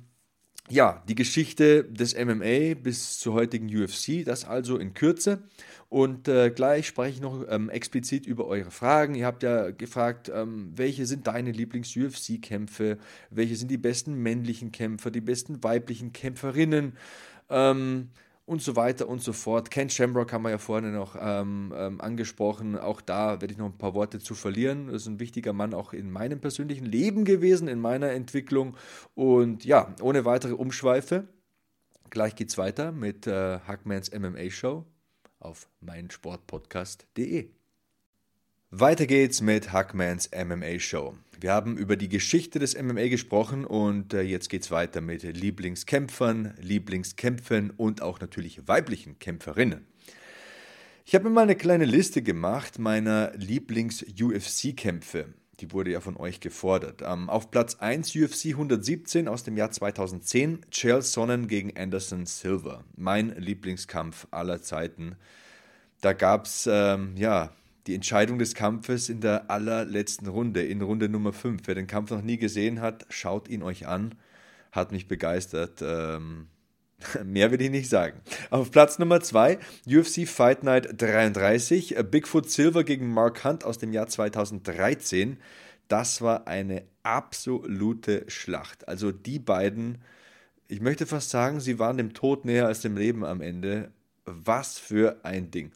ja, 0.69 1.03
die 1.09 1.15
Geschichte 1.15 1.83
des 1.83 2.15
MMA 2.15 2.75
bis 2.75 3.19
zur 3.19 3.33
heutigen 3.33 3.67
UFC, 3.67 4.23
das 4.23 4.45
also 4.45 4.77
in 4.77 4.93
Kürze. 4.93 5.43
Und 5.89 6.29
äh, 6.29 6.49
gleich 6.51 6.87
spreche 6.87 7.15
ich 7.15 7.21
noch 7.21 7.45
ähm, 7.49 7.69
explizit 7.69 8.25
über 8.25 8.45
eure 8.45 8.71
Fragen. 8.71 9.13
Ihr 9.13 9.25
habt 9.25 9.43
ja 9.43 9.71
gefragt, 9.71 10.31
ähm, 10.33 10.71
welche 10.75 11.05
sind 11.05 11.27
deine 11.27 11.51
Lieblings-UFC-Kämpfe? 11.51 12.97
Welche 13.29 13.57
sind 13.57 13.69
die 13.69 13.77
besten 13.77 14.13
männlichen 14.15 14.71
Kämpfer, 14.71 15.11
die 15.11 15.19
besten 15.19 15.61
weiblichen 15.61 16.13
Kämpferinnen? 16.13 16.93
Ähm, 17.49 18.11
und 18.45 18.61
so 18.61 18.75
weiter 18.75 19.07
und 19.07 19.21
so 19.21 19.33
fort. 19.33 19.71
Ken 19.71 19.89
Shamrock 19.89 20.33
haben 20.33 20.43
wir 20.43 20.49
ja 20.49 20.57
vorne 20.57 20.91
noch 20.91 21.15
ähm, 21.19 21.73
ähm, 21.75 22.01
angesprochen. 22.01 22.77
Auch 22.77 23.01
da 23.01 23.39
werde 23.41 23.53
ich 23.53 23.57
noch 23.57 23.67
ein 23.67 23.77
paar 23.77 23.93
Worte 23.93 24.19
zu 24.19 24.35
verlieren. 24.35 24.87
Das 24.87 25.03
ist 25.03 25.07
ein 25.07 25.19
wichtiger 25.19 25.53
Mann 25.53 25.73
auch 25.73 25.93
in 25.93 26.11
meinem 26.11 26.39
persönlichen 26.39 26.85
Leben 26.85 27.23
gewesen, 27.23 27.67
in 27.67 27.79
meiner 27.79 28.11
Entwicklung. 28.11 28.75
Und 29.15 29.63
ja, 29.63 29.93
ohne 30.01 30.25
weitere 30.25 30.53
Umschweife, 30.53 31.27
gleich 32.09 32.35
geht's 32.35 32.57
weiter 32.57 32.91
mit 32.91 33.27
äh, 33.27 33.59
Hackmans 33.59 34.11
MMA 34.11 34.49
Show 34.49 34.85
auf 35.39 35.69
meinsportpodcast.de. 35.81 37.60
Weiter 38.73 39.05
geht's 39.05 39.41
mit 39.41 39.73
Hackmans 39.73 40.29
MMA 40.33 40.79
Show. 40.79 41.17
Wir 41.41 41.51
haben 41.51 41.75
über 41.75 41.97
die 41.97 42.07
Geschichte 42.07 42.57
des 42.57 42.81
MMA 42.81 43.09
gesprochen 43.09 43.65
und 43.65 44.13
äh, 44.13 44.21
jetzt 44.21 44.49
geht's 44.49 44.71
weiter 44.71 45.01
mit 45.01 45.23
Lieblingskämpfern, 45.23 46.53
Lieblingskämpfen 46.57 47.71
und 47.71 48.01
auch 48.01 48.21
natürlich 48.21 48.65
weiblichen 48.69 49.19
Kämpferinnen. 49.19 49.85
Ich 51.03 51.13
habe 51.13 51.25
mir 51.25 51.31
mal 51.31 51.41
eine 51.41 51.57
kleine 51.57 51.83
Liste 51.83 52.21
gemacht 52.21 52.79
meiner 52.79 53.33
Lieblings-UFC-Kämpfe. 53.35 55.33
Die 55.59 55.73
wurde 55.73 55.91
ja 55.91 55.99
von 55.99 56.15
euch 56.15 56.39
gefordert. 56.39 57.01
Ähm, 57.05 57.29
auf 57.29 57.51
Platz 57.51 57.75
1 57.75 58.15
UFC 58.15 58.51
117 58.51 59.27
aus 59.27 59.43
dem 59.43 59.57
Jahr 59.57 59.71
2010, 59.71 60.61
Chael 60.71 61.01
Sonnen 61.01 61.49
gegen 61.49 61.75
Anderson 61.75 62.25
Silver. 62.25 62.85
Mein 62.95 63.35
Lieblingskampf 63.37 64.27
aller 64.31 64.61
Zeiten. 64.61 65.17
Da 65.99 66.13
gab 66.13 66.45
es, 66.45 66.69
ähm, 66.71 67.17
ja, 67.17 67.51
die 67.87 67.95
Entscheidung 67.95 68.39
des 68.39 68.53
Kampfes 68.53 69.09
in 69.09 69.21
der 69.21 69.49
allerletzten 69.49 70.27
Runde, 70.27 70.63
in 70.63 70.81
Runde 70.81 71.09
Nummer 71.09 71.33
5. 71.33 71.61
Wer 71.65 71.75
den 71.75 71.87
Kampf 71.87 72.11
noch 72.11 72.21
nie 72.21 72.37
gesehen 72.37 72.81
hat, 72.81 73.05
schaut 73.09 73.47
ihn 73.47 73.63
euch 73.63 73.87
an. 73.87 74.15
Hat 74.71 74.91
mich 74.91 75.07
begeistert. 75.07 75.81
Ähm, 75.81 76.47
mehr 77.23 77.51
will 77.51 77.61
ich 77.61 77.71
nicht 77.71 77.89
sagen. 77.89 78.21
Auf 78.49 78.71
Platz 78.71 78.99
Nummer 78.99 79.21
2, 79.21 79.57
UFC 79.87 80.27
Fight 80.27 80.63
Night 80.63 81.01
33, 81.01 81.95
Bigfoot 82.09 82.49
Silver 82.49 82.83
gegen 82.83 83.13
Mark 83.13 83.43
Hunt 83.43 83.63
aus 83.63 83.77
dem 83.77 83.93
Jahr 83.93 84.07
2013. 84.07 85.37
Das 85.87 86.21
war 86.21 86.47
eine 86.47 86.83
absolute 87.03 88.25
Schlacht. 88.27 88.87
Also 88.87 89.11
die 89.11 89.39
beiden, 89.39 89.97
ich 90.67 90.81
möchte 90.81 91.05
fast 91.05 91.31
sagen, 91.31 91.59
sie 91.59 91.79
waren 91.79 91.97
dem 91.97 92.13
Tod 92.13 92.45
näher 92.45 92.67
als 92.67 92.81
dem 92.81 92.95
Leben 92.95 93.25
am 93.25 93.41
Ende. 93.41 93.91
Was 94.25 94.77
für 94.77 95.19
ein 95.23 95.51
Ding. 95.51 95.71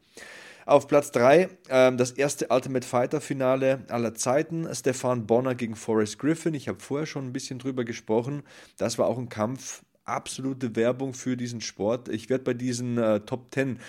Auf 0.66 0.88
Platz 0.88 1.12
3 1.12 1.50
ähm, 1.70 1.98
das 1.98 2.12
erste 2.12 2.48
Ultimate 2.50 2.88
Fighter 2.88 3.22
Finale 3.22 3.84
aller 3.90 4.16
Zeiten. 4.16 4.68
Stefan 4.74 5.28
Bonner 5.28 5.54
gegen 5.54 5.76
Forrest 5.76 6.18
Griffin. 6.18 6.56
Ich 6.56 6.68
habe 6.68 6.80
vorher 6.80 7.06
schon 7.06 7.28
ein 7.28 7.34
bisschen 7.34 7.60
drüber 7.60 7.86
gesprochen. 7.86 8.42
Das 8.78 8.98
war 8.98 9.06
auch 9.06 9.20
ein 9.20 9.30
Kampf. 9.30 9.84
Absolute 10.06 10.76
Werbung 10.76 11.14
für 11.14 11.38
diesen 11.38 11.62
Sport. 11.62 12.10
Ich 12.10 12.30
werde 12.30 12.44
bei 12.44 12.56
diesen 12.56 12.98
äh, 12.98 13.20
Top 13.22 13.54
10 13.54 13.80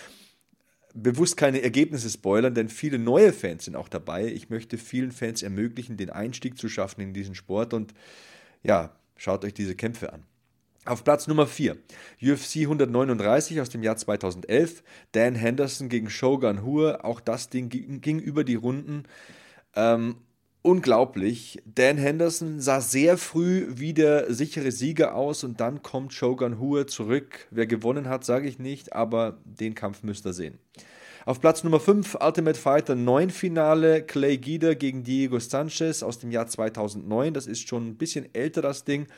bewusst 0.92 1.38
keine 1.38 1.62
Ergebnisse 1.62 2.11
spoilern, 2.11 2.54
denn 2.54 2.68
viele 2.68 2.99
neue 2.99 3.33
Fans 3.33 3.64
sind 3.64 3.76
auch 3.76 3.88
dabei. 3.88 4.26
Ich 4.26 4.50
möchte 4.50 4.76
vielen 4.76 5.12
Fans 5.12 5.42
ermöglichen, 5.42 5.97
den 5.97 6.11
Einstieg 6.11 6.59
zu 6.59 6.68
schaffen 6.68 7.00
in 7.00 7.12
diesen 7.14 7.35
Sport 7.35 7.75
und 7.75 7.95
ja, 8.62 8.95
schaut 9.16 9.45
euch 9.45 9.54
diese 9.54 9.76
Kämpfe 9.76 10.12
an. 10.12 10.25
Auf 10.87 11.02
Platz 11.02 11.26
Nummer 11.26 11.49
4, 11.49 11.76
UFC 12.23 12.59
139 12.59 13.61
aus 13.61 13.71
dem 13.71 13.83
Jahr 13.83 13.97
2011, 13.97 14.85
Dan 15.11 15.35
Henderson 15.35 15.88
gegen 15.88 16.09
Shogun 16.09 16.62
Hur. 16.62 17.05
Auch 17.05 17.21
das 17.21 17.50
Ding 17.50 17.69
ging, 17.71 18.21
über 18.21 18.45
die 18.45 18.55
Runden. 18.55 19.02
Ähm, 19.75 20.14
unglaublich. 20.62 21.61
Dan 21.64 21.99
Henderson 21.99 22.61
sah 22.61 22.81
sehr 22.81 23.19
früh 23.19 23.66
wie 23.71 23.95
der 23.95 24.33
sichere 24.33 24.71
Sieger 24.71 25.16
aus 25.16 25.43
und 25.43 25.61
dann 25.61 25.83
kommt 25.83 26.12
Shogun 26.12 26.61
Hur 26.61 26.87
zurück. 26.87 27.49
Wer 27.50 27.66
gewonnen 27.66 28.09
hat, 28.09 28.25
sage 28.25 28.47
ich 28.47 28.61
nicht, 28.61 28.93
aber 28.93 29.38
den 29.45 29.75
Kampf 29.75 30.05
müsst 30.05 30.25
ihr 30.25 30.35
sehen. 30.35 30.61
Auf 31.25 31.40
Platz 31.40 31.64
Nummer 31.64 31.81
5 31.81 32.19
Ultimate 32.21 32.61
Fighter 32.61 32.95
9 32.95 33.31
Finale 33.31 34.05
Clay 34.05 34.38
Guida 34.38 34.75
gegen 34.75 35.02
Diego 35.02 35.40
Sanchez 35.40 36.05
aus 36.05 36.21
dem 36.21 36.31
Jahr 36.31 36.47
2009. 36.47 37.35
Das 37.35 37.49
ist 37.49 37.66
schon 37.66 37.88
ein 37.88 37.97
bisschen 37.97 38.33
älter 38.33 38.62
das 38.62 38.85
Ding 38.85 39.09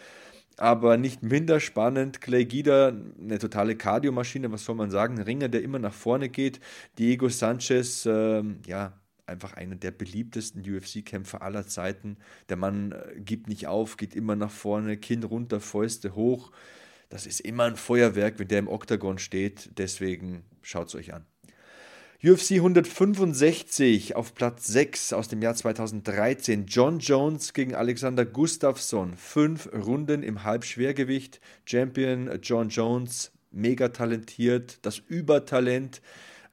aber 0.58 0.96
nicht 0.96 1.22
minder 1.22 1.60
spannend. 1.60 2.20
Clay 2.20 2.44
Guida, 2.44 2.88
eine 3.20 3.38
totale 3.38 3.76
Kardiomaschine, 3.76 4.50
was 4.52 4.64
soll 4.64 4.74
man 4.74 4.90
sagen? 4.90 5.18
Ein 5.18 5.24
Ringer, 5.24 5.48
der 5.48 5.62
immer 5.62 5.78
nach 5.78 5.92
vorne 5.92 6.28
geht. 6.28 6.60
Diego 6.98 7.28
Sanchez, 7.28 8.06
äh, 8.06 8.42
ja, 8.66 8.92
einfach 9.26 9.54
einer 9.54 9.76
der 9.76 9.90
beliebtesten 9.90 10.62
UFC-Kämpfer 10.62 11.42
aller 11.42 11.66
Zeiten. 11.66 12.16
Der 12.48 12.56
Mann 12.56 12.92
äh, 12.92 13.20
gibt 13.20 13.48
nicht 13.48 13.66
auf, 13.66 13.96
geht 13.96 14.16
immer 14.16 14.36
nach 14.36 14.50
vorne, 14.50 14.96
Kinn 14.96 15.22
runter, 15.22 15.60
Fäuste 15.60 16.14
hoch. 16.14 16.50
Das 17.08 17.26
ist 17.26 17.40
immer 17.40 17.64
ein 17.64 17.76
Feuerwerk, 17.76 18.38
wenn 18.38 18.48
der 18.48 18.58
im 18.58 18.68
Oktagon 18.68 19.18
steht. 19.18 19.70
Deswegen 19.78 20.44
schaut 20.62 20.88
es 20.88 20.94
euch 20.94 21.14
an. 21.14 21.24
UFC 22.20 22.54
165 22.56 24.16
auf 24.16 24.34
Platz 24.34 24.66
6 24.66 25.12
aus 25.12 25.28
dem 25.28 25.40
Jahr 25.40 25.54
2013. 25.54 26.66
John 26.66 26.98
Jones 26.98 27.52
gegen 27.52 27.76
Alexander 27.76 28.26
Gustafsson. 28.26 29.16
Fünf 29.16 29.72
Runden 29.72 30.24
im 30.24 30.42
Halbschwergewicht. 30.42 31.40
Champion 31.64 32.28
John 32.42 32.70
Jones, 32.70 33.30
mega 33.52 33.90
talentiert, 33.90 34.80
das 34.82 34.98
Übertalent 34.98 36.02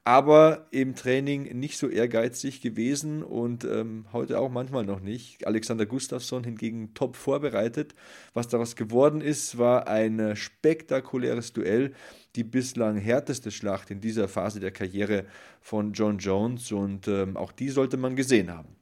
aber 0.06 0.68
im 0.70 0.94
Training 0.94 1.58
nicht 1.58 1.80
so 1.80 1.90
ehrgeizig 1.90 2.62
gewesen 2.62 3.24
und 3.24 3.66
ähm, 3.66 4.06
heute 4.14 4.40
auch 4.40 4.52
manchmal 4.52 4.86
noch 4.86 5.00
nicht. 5.00 5.46
Alexander 5.48 5.88
Gustafsson 5.88 6.44
hingegen 6.44 6.94
top 6.94 7.16
vorbereitet. 7.16 7.96
Was 8.36 8.48
daraus 8.48 8.76
geworden 8.76 9.20
ist, 9.20 9.58
war 9.58 9.88
ein 9.88 10.36
spektakuläres 10.36 11.54
Duell, 11.54 11.94
die 12.36 12.44
bislang 12.44 12.98
härteste 12.98 13.50
Schlacht 13.50 13.90
in 13.90 14.00
dieser 14.00 14.28
Phase 14.28 14.60
der 14.60 14.72
Karriere 14.72 15.26
von 15.60 15.94
John 15.94 16.20
Jones 16.20 16.72
und 16.72 17.08
ähm, 17.08 17.36
auch 17.36 17.52
die 17.52 17.70
sollte 17.70 17.98
man 17.98 18.16
gesehen 18.16 18.54
haben. 18.54 18.75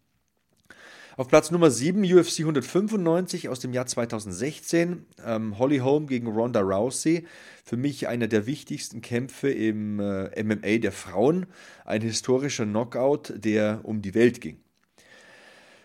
Auf 1.16 1.28
Platz 1.28 1.52
Nummer 1.52 1.70
7 1.70 2.02
UFC 2.02 2.40
195 2.40 3.48
aus 3.48 3.60
dem 3.60 3.72
Jahr 3.72 3.86
2016, 3.86 5.06
ähm, 5.24 5.60
Holly 5.60 5.78
Holm 5.78 6.08
gegen 6.08 6.28
Ronda 6.28 6.60
Rousey. 6.62 7.28
Für 7.64 7.78
mich 7.78 8.08
einer 8.08 8.28
der 8.28 8.48
wichtigsten 8.48 9.02
Kämpfe 9.02 9.52
im 9.52 10.00
äh, 10.00 10.44
MMA 10.44 10.80
der 10.80 10.92
Frauen. 10.92 11.46
Ein 11.86 12.02
historischer 12.02 12.66
Knockout, 12.66 13.32
der 13.36 13.82
um 13.84 14.02
die 14.02 14.16
Welt 14.16 14.42
ging. 14.42 14.58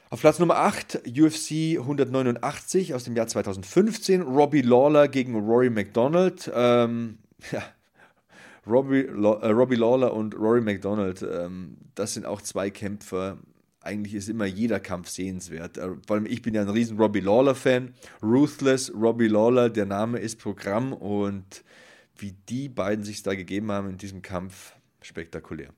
Auf 0.08 0.22
Platz 0.22 0.38
Nummer 0.38 0.56
8 0.56 1.02
UFC 1.06 1.78
189 1.78 2.94
aus 2.94 3.04
dem 3.04 3.14
Jahr 3.14 3.26
2015, 3.26 4.22
Robbie 4.22 4.62
Lawler 4.62 5.08
gegen 5.08 5.34
Rory 5.38 5.68
McDonald. 5.68 6.50
Ähm, 6.54 7.18
ja, 7.52 7.62
Robbie, 8.66 9.04
äh, 9.04 9.50
Robbie 9.50 9.76
Lawler 9.76 10.14
und 10.14 10.34
Rory 10.34 10.62
McDonald, 10.62 11.20
ähm, 11.20 11.76
das 11.94 12.14
sind 12.14 12.24
auch 12.24 12.40
zwei 12.40 12.70
Kämpfer, 12.70 13.36
eigentlich 13.80 14.14
ist 14.14 14.28
immer 14.28 14.46
jeder 14.46 14.80
Kampf 14.80 15.08
sehenswert. 15.08 15.78
Äh, 15.78 15.90
vor 16.06 16.16
allem 16.16 16.26
ich 16.26 16.42
bin 16.42 16.54
ja 16.54 16.62
ein 16.62 16.68
riesen 16.68 16.98
Robbie 16.98 17.20
Lawler-Fan. 17.20 17.94
Ruthless, 18.22 18.92
Robbie 18.94 19.28
Lawler, 19.28 19.70
der 19.70 19.86
Name 19.86 20.18
ist 20.18 20.38
Programm 20.38 20.92
und 20.92 21.64
wie 22.16 22.32
die 22.48 22.68
beiden 22.68 23.04
sich 23.04 23.22
da 23.22 23.34
gegeben 23.34 23.70
haben 23.70 23.90
in 23.90 23.98
diesem 23.98 24.22
Kampf, 24.22 24.74
spektakulär. 25.00 25.72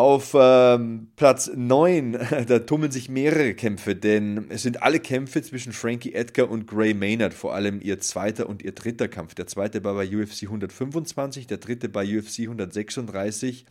Auf 0.00 0.34
ähm, 0.34 1.08
Platz 1.16 1.50
9, 1.54 2.12
da 2.46 2.60
tummeln 2.60 2.90
sich 2.90 3.10
mehrere 3.10 3.52
Kämpfe, 3.52 3.94
denn 3.94 4.46
es 4.48 4.62
sind 4.62 4.82
alle 4.82 4.98
Kämpfe 4.98 5.42
zwischen 5.42 5.74
Frankie 5.74 6.14
Edgar 6.14 6.48
und 6.50 6.66
Gray 6.66 6.94
Maynard, 6.94 7.34
vor 7.34 7.54
allem 7.54 7.82
ihr 7.82 8.00
zweiter 8.00 8.48
und 8.48 8.62
ihr 8.62 8.72
dritter 8.72 9.08
Kampf. 9.08 9.34
Der 9.34 9.46
zweite 9.46 9.84
war 9.84 9.92
bei 9.92 10.06
UFC 10.06 10.44
125, 10.44 11.48
der 11.48 11.58
dritte 11.58 11.90
bei 11.90 12.04
UFC 12.04 12.44
136. 12.44 13.66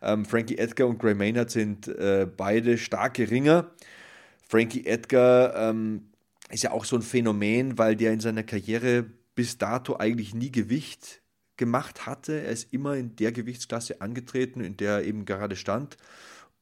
Ähm, 0.00 0.24
Frankie 0.24 0.56
Edgar 0.56 0.88
und 0.88 0.98
Gray 0.98 1.14
Maynard 1.14 1.50
sind 1.50 1.88
äh, 1.88 2.26
beide 2.34 2.78
starke 2.78 3.30
Ringer. 3.30 3.70
Frankie 4.48 4.86
Edgar 4.86 5.54
ähm, 5.56 6.06
ist 6.50 6.62
ja 6.62 6.70
auch 6.70 6.86
so 6.86 6.96
ein 6.96 7.02
Phänomen, 7.02 7.76
weil 7.76 7.96
der 7.96 8.14
in 8.14 8.20
seiner 8.20 8.44
Karriere 8.44 9.04
bis 9.34 9.58
dato 9.58 9.98
eigentlich 9.98 10.34
nie 10.34 10.50
Gewicht 10.50 11.20
gemacht 11.56 12.06
hatte. 12.06 12.40
Er 12.40 12.50
ist 12.50 12.72
immer 12.72 12.96
in 12.96 13.16
der 13.16 13.32
Gewichtsklasse 13.32 14.00
angetreten, 14.00 14.60
in 14.60 14.76
der 14.76 14.92
er 14.92 15.04
eben 15.04 15.24
gerade 15.24 15.56
stand. 15.56 15.96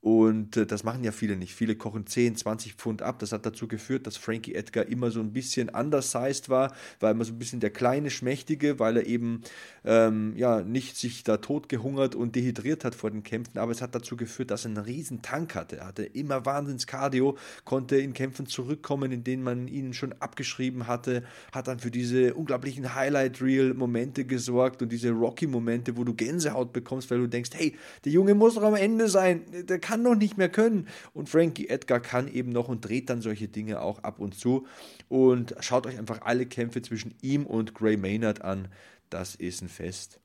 Und 0.04 0.58
äh, 0.58 0.66
das 0.66 0.84
machen 0.84 1.02
ja 1.02 1.12
viele 1.12 1.34
nicht. 1.34 1.54
Viele 1.54 1.76
kochen 1.76 2.06
10, 2.06 2.36
20 2.36 2.74
Pfund 2.74 3.00
ab. 3.00 3.20
Das 3.20 3.32
hat 3.32 3.46
dazu 3.46 3.66
geführt, 3.66 4.06
dass 4.06 4.18
Frankie 4.18 4.54
Edgar 4.54 4.84
immer 4.84 5.10
so 5.10 5.20
ein 5.20 5.32
bisschen 5.32 5.70
undersized 5.70 6.50
war, 6.50 6.74
war 7.00 7.10
immer 7.10 7.24
so 7.24 7.32
ein 7.32 7.38
bisschen 7.38 7.60
der 7.60 7.70
kleine 7.70 8.10
Schmächtige, 8.10 8.78
weil 8.78 8.98
er 8.98 9.06
eben 9.06 9.40
ähm, 9.82 10.34
ja 10.36 10.60
nicht 10.60 10.98
sich 10.98 11.24
da 11.24 11.38
tot 11.38 11.70
gehungert 11.70 12.14
und 12.14 12.36
dehydriert 12.36 12.84
hat 12.84 12.94
vor 12.94 13.10
den 13.10 13.22
Kämpfen. 13.22 13.56
Aber 13.56 13.72
es 13.72 13.80
hat 13.80 13.94
dazu 13.94 14.18
geführt, 14.18 14.50
dass 14.50 14.66
er 14.66 14.72
einen 14.72 14.84
riesen 14.84 15.22
Tank 15.22 15.54
hatte. 15.54 15.78
Er 15.78 15.86
hatte 15.86 16.04
immer 16.04 16.44
Wahnsinns 16.44 16.86
Cardio, 16.86 17.38
konnte 17.64 17.96
in 17.96 18.12
Kämpfen 18.12 18.44
zurückkommen, 18.44 19.10
in 19.10 19.24
denen 19.24 19.42
man 19.42 19.68
ihn 19.68 19.94
schon 19.94 20.12
abgeschrieben 20.20 20.86
hatte, 20.86 21.24
hat 21.50 21.66
dann 21.66 21.78
für 21.78 21.90
diese 21.90 22.34
unglaublichen 22.34 22.94
Highlight-Reel-Momente 22.94 24.26
gesorgt 24.26 24.82
und 24.82 24.92
diese 24.92 25.12
Rocky-Momente, 25.12 25.96
wo 25.96 26.04
du 26.04 26.12
Gänsehaut 26.12 26.74
bekommst, 26.74 27.10
weil 27.10 27.20
du 27.20 27.26
denkst, 27.26 27.52
hey, 27.54 27.74
der 28.04 28.12
Junge 28.12 28.34
muss 28.34 28.56
doch 28.56 28.64
am 28.64 28.74
Ende 28.74 29.08
sein, 29.08 29.46
der 29.50 29.78
kann 29.78 29.93
kann 29.94 30.02
noch 30.02 30.16
nicht 30.16 30.36
mehr 30.36 30.48
können. 30.48 30.88
Und 31.12 31.28
Frankie 31.28 31.68
Edgar 31.68 32.00
kann 32.00 32.26
eben 32.26 32.50
noch 32.50 32.68
und 32.68 32.80
dreht 32.80 33.10
dann 33.10 33.22
solche 33.22 33.46
Dinge 33.46 33.80
auch 33.80 34.00
ab 34.00 34.18
und 34.18 34.36
zu. 34.36 34.66
Und 35.08 35.54
schaut 35.60 35.86
euch 35.86 35.98
einfach 35.98 36.22
alle 36.22 36.46
Kämpfe 36.46 36.82
zwischen 36.82 37.14
ihm 37.22 37.46
und 37.46 37.74
Gray 37.74 37.96
Maynard 37.96 38.42
an. 38.42 38.66
Das 39.08 39.36
ist 39.36 39.62
ein 39.62 39.68
Fest. 39.68 40.18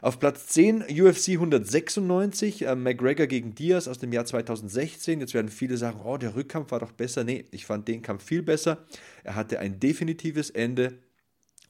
Auf 0.00 0.18
Platz 0.18 0.46
10 0.46 0.84
UFC 0.84 1.32
196, 1.32 2.66
äh, 2.66 2.74
McGregor 2.74 3.26
gegen 3.26 3.54
Diaz 3.54 3.86
aus 3.86 3.98
dem 3.98 4.14
Jahr 4.14 4.24
2016. 4.24 5.20
Jetzt 5.20 5.34
werden 5.34 5.48
viele 5.48 5.76
sagen, 5.76 6.00
oh, 6.02 6.16
der 6.16 6.34
Rückkampf 6.34 6.72
war 6.72 6.80
doch 6.80 6.92
besser. 6.92 7.22
Nee, 7.22 7.44
ich 7.50 7.66
fand 7.66 7.86
den 7.88 8.00
Kampf 8.00 8.24
viel 8.24 8.42
besser. 8.42 8.78
Er 9.24 9.34
hatte 9.34 9.58
ein 9.58 9.78
definitives 9.78 10.48
Ende. 10.48 10.98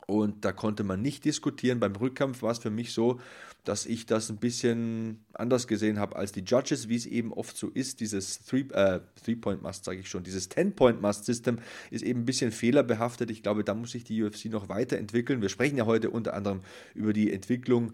Und 0.07 0.45
da 0.45 0.53
konnte 0.53 0.85
man 0.85 1.03
nicht 1.03 1.25
diskutieren. 1.25 1.81
Beim 1.81 1.97
Rückkampf 1.97 2.43
war 2.43 2.53
es 2.53 2.59
für 2.59 2.71
mich 2.71 2.93
so, 2.93 3.21
dass 3.65 3.87
ich 3.87 4.07
das 4.07 4.29
ein 4.29 4.39
bisschen 4.39 5.25
anders 5.35 5.69
gesehen 5.69 5.99
habe 5.99 6.17
als 6.17 6.33
die 6.33 6.41
Judges, 6.41 6.89
wie 6.89 6.97
es 6.97 7.07
eben 7.07 7.33
oft 7.33 7.57
so 7.57 7.69
ist. 7.69 8.01
Dieses 8.01 8.41
äh, 8.53 9.01
Three-Point-Must, 9.25 9.85
sage 9.85 10.01
ich 10.01 10.09
schon, 10.09 10.25
dieses 10.25 10.49
Ten-Point-Must-System 10.49 11.59
ist 11.91 12.03
eben 12.03 12.21
ein 12.21 12.25
bisschen 12.25 12.51
fehlerbehaftet. 12.51 13.31
Ich 13.31 13.43
glaube, 13.43 13.63
da 13.63 13.75
muss 13.75 13.93
sich 13.93 14.03
die 14.03 14.23
UFC 14.23 14.47
noch 14.47 14.69
weiterentwickeln. 14.69 15.43
Wir 15.43 15.49
sprechen 15.49 15.77
ja 15.77 15.87
heute 15.87 16.11
unter 16.11 16.35
anderem 16.35 16.63
über 16.95 17.13
die 17.13 17.33
Entwicklung 17.33 17.93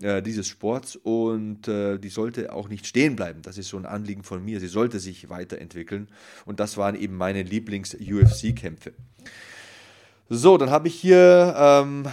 äh, 0.00 0.22
dieses 0.22 0.48
Sports 0.48 0.96
und 0.96 1.68
äh, 1.68 1.98
die 1.98 2.08
sollte 2.08 2.54
auch 2.54 2.70
nicht 2.70 2.86
stehen 2.86 3.16
bleiben. 3.16 3.42
Das 3.42 3.58
ist 3.58 3.68
so 3.68 3.76
ein 3.76 3.84
Anliegen 3.84 4.22
von 4.22 4.42
mir. 4.42 4.58
Sie 4.58 4.68
sollte 4.68 5.00
sich 5.00 5.28
weiterentwickeln 5.28 6.08
und 6.46 6.60
das 6.60 6.78
waren 6.78 6.94
eben 6.94 7.16
meine 7.16 7.42
Lieblings-UFC-Kämpfe. 7.42 8.94
So, 10.30 10.56
dann 10.56 10.70
habe 10.70 10.88
ich 10.88 10.94
hier 10.94 11.54
ähm, 11.58 12.06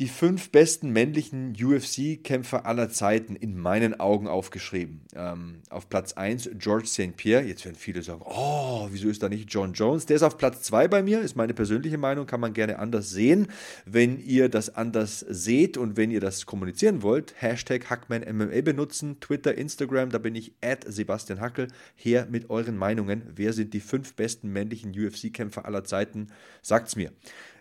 die 0.00 0.06
fünf 0.06 0.50
besten 0.50 0.90
männlichen 0.90 1.56
UFC-Kämpfer 1.60 2.66
aller 2.66 2.88
Zeiten 2.88 3.34
in 3.34 3.58
meinen 3.58 3.98
Augen 3.98 4.28
aufgeschrieben. 4.28 5.00
Ähm, 5.16 5.62
auf 5.70 5.88
Platz 5.88 6.12
1 6.12 6.50
George 6.54 6.86
St. 6.86 7.16
Pierre. 7.16 7.42
Jetzt 7.42 7.64
werden 7.64 7.74
viele 7.76 8.02
sagen, 8.02 8.22
oh, 8.24 8.86
wieso 8.92 9.08
ist 9.08 9.24
da 9.24 9.28
nicht 9.28 9.52
John 9.52 9.72
Jones? 9.72 10.06
Der 10.06 10.14
ist 10.14 10.22
auf 10.22 10.38
Platz 10.38 10.62
2 10.62 10.86
bei 10.86 11.02
mir, 11.02 11.20
ist 11.20 11.34
meine 11.34 11.52
persönliche 11.52 11.98
Meinung, 11.98 12.26
kann 12.26 12.38
man 12.38 12.52
gerne 12.52 12.78
anders 12.78 13.10
sehen. 13.10 13.48
Wenn 13.86 14.20
ihr 14.20 14.48
das 14.48 14.72
anders 14.72 15.18
seht 15.28 15.76
und 15.76 15.96
wenn 15.96 16.12
ihr 16.12 16.20
das 16.20 16.46
kommunizieren 16.46 17.02
wollt, 17.02 17.34
Hashtag 17.36 17.90
HackmanMMA 17.90 18.60
benutzen, 18.60 19.18
Twitter, 19.18 19.58
Instagram, 19.58 20.10
da 20.10 20.18
bin 20.18 20.36
ich 20.36 20.52
at 20.60 20.84
Sebastian 20.86 21.40
Hackel. 21.40 21.66
Her 21.96 22.28
mit 22.30 22.50
euren 22.50 22.76
Meinungen. 22.76 23.24
Wer 23.34 23.52
sind 23.52 23.74
die 23.74 23.80
fünf 23.80 24.14
besten 24.14 24.52
männlichen 24.52 24.92
UFC-Kämpfer 24.92 25.64
aller 25.64 25.82
Zeiten? 25.82 26.28
Sagt's 26.62 26.94
mir. 26.94 27.10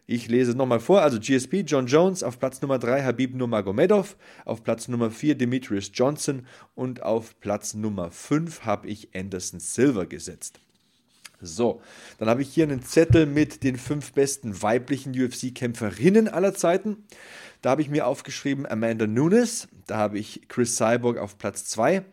Ich 0.10 0.30
lese 0.30 0.52
es 0.52 0.56
nochmal 0.56 0.80
vor. 0.80 1.02
Also 1.02 1.20
GSP, 1.20 1.66
John 1.68 1.86
Jones, 1.86 2.24
auf 2.24 2.40
Platz 2.40 2.62
Nummer 2.62 2.80
3 2.80 3.04
Habib 3.04 3.36
Nurmagomedov, 3.36 4.16
auf 4.46 4.64
Platz 4.64 4.88
Nummer 4.88 5.12
4 5.12 5.36
Demetrius 5.36 5.92
Johnson 5.94 6.48
und 6.76 7.04
auf 7.04 7.38
Platz 7.42 7.74
Nummer 7.74 8.10
5 8.10 8.62
habe 8.64 8.88
ich 8.88 9.10
Anderson 9.14 9.60
Silver 9.60 10.06
gesetzt. 10.06 10.62
So, 11.42 11.82
dann 12.20 12.30
habe 12.30 12.42
ich 12.42 12.48
hier 12.54 12.64
einen 12.64 12.84
Zettel 12.84 13.26
mit 13.26 13.64
den 13.64 13.76
fünf 13.76 14.14
besten 14.14 14.62
weiblichen 14.62 15.12
UFC-Kämpferinnen 15.12 16.30
aller 16.30 16.54
Zeiten. 16.54 17.04
Da 17.62 17.72
habe 17.72 17.82
ich 17.82 17.90
mir 17.90 18.08
aufgeschrieben 18.08 18.66
Amanda 18.66 19.08
Nunes, 19.08 19.68
da 19.88 19.98
habe 19.98 20.18
ich 20.18 20.48
Chris 20.48 20.78
Cyborg 20.78 21.18
auf 21.18 21.38
Platz 21.38 21.66
2, 21.66 22.06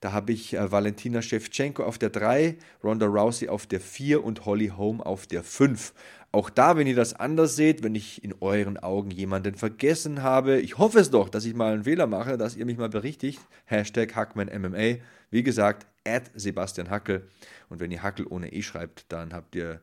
da 0.00 0.12
habe 0.12 0.32
ich 0.32 0.54
äh, 0.54 0.72
Valentina 0.72 1.20
Shevchenko 1.20 1.84
auf 1.84 1.98
der 1.98 2.10
3, 2.10 2.56
Ronda 2.82 3.06
Rousey 3.06 3.48
auf 3.48 3.66
der 3.66 3.80
4 3.80 4.24
und 4.24 4.46
Holly 4.46 4.72
Holm 4.74 5.00
auf 5.00 5.26
der 5.26 5.44
5. 5.44 5.92
Auch 6.34 6.48
da, 6.48 6.78
wenn 6.78 6.86
ihr 6.86 6.96
das 6.96 7.12
anders 7.12 7.56
seht, 7.56 7.82
wenn 7.82 7.94
ich 7.94 8.24
in 8.24 8.34
euren 8.40 8.78
Augen 8.78 9.10
jemanden 9.10 9.54
vergessen 9.54 10.22
habe, 10.22 10.58
ich 10.60 10.78
hoffe 10.78 10.98
es 10.98 11.10
doch, 11.10 11.28
dass 11.28 11.44
ich 11.44 11.54
mal 11.54 11.74
einen 11.74 11.84
Fehler 11.84 12.06
mache, 12.06 12.38
dass 12.38 12.56
ihr 12.56 12.64
mich 12.64 12.78
mal 12.78 12.88
berichtigt. 12.88 13.38
Hashtag 13.66 14.16
HackmanMMA. 14.16 14.96
Wie 15.30 15.42
gesagt, 15.42 15.86
at 16.06 16.30
Sebastian 16.34 16.88
Hackel. 16.88 17.28
Und 17.68 17.80
wenn 17.80 17.90
ihr 17.90 18.02
Hackel 18.02 18.26
ohne 18.26 18.50
E 18.50 18.62
schreibt, 18.62 19.12
dann 19.12 19.34
habt 19.34 19.54
ihr 19.54 19.82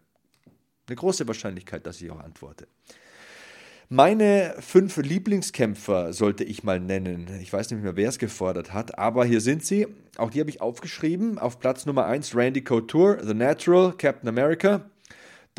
eine 0.88 0.96
große 0.96 1.27
Wahrscheinlichkeit, 1.27 1.86
dass 1.86 2.01
ich 2.01 2.10
auch 2.10 2.20
antworte. 2.20 2.68
Meine 3.91 4.56
fünf 4.60 4.98
Lieblingskämpfer 4.98 6.13
sollte 6.13 6.44
ich 6.44 6.63
mal 6.63 6.79
nennen. 6.79 7.27
Ich 7.42 7.53
weiß 7.53 7.70
nicht 7.70 7.83
mehr, 7.83 7.96
wer 7.96 8.09
es 8.09 8.18
gefordert 8.18 8.74
hat, 8.74 8.98
aber 8.98 9.24
hier 9.24 9.42
sind 9.42 9.64
sie. 9.64 9.88
Auch 10.18 10.31
die 10.31 10.40
habe 10.40 10.50
ich 10.50 10.62
aufgeschrieben. 10.62 11.38
Auf 11.38 11.59
Platz 11.59 11.85
Nummer 11.85 12.05
1 12.07 12.35
Randy 12.35 12.64
Couture, 12.64 13.20
The 13.24 13.35
Natural, 13.35 13.94
Captain 13.94 14.29
America. 14.29 14.90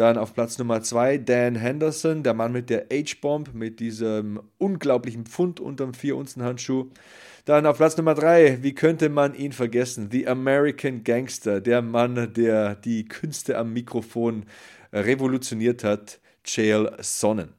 Dann 0.00 0.16
auf 0.16 0.32
Platz 0.32 0.56
Nummer 0.56 0.80
2 0.80 1.18
Dan 1.18 1.56
Henderson, 1.56 2.22
der 2.22 2.32
Mann 2.32 2.52
mit 2.52 2.70
der 2.70 2.86
H-Bomb, 2.90 3.52
mit 3.52 3.80
diesem 3.80 4.40
unglaublichen 4.56 5.26
Pfund 5.26 5.60
unterm 5.60 5.90
4-Unzen-Handschuh. 5.90 6.88
Dann 7.44 7.66
auf 7.66 7.76
Platz 7.76 7.98
Nummer 7.98 8.14
3, 8.14 8.62
wie 8.62 8.74
könnte 8.74 9.10
man 9.10 9.34
ihn 9.34 9.52
vergessen? 9.52 10.08
The 10.10 10.26
American 10.26 11.04
Gangster, 11.04 11.60
der 11.60 11.82
Mann, 11.82 12.32
der 12.32 12.76
die 12.76 13.04
Künste 13.04 13.58
am 13.58 13.74
Mikrofon 13.74 14.46
revolutioniert 14.90 15.84
hat, 15.84 16.18
Chael 16.44 16.96
Sonnen. 17.00 17.52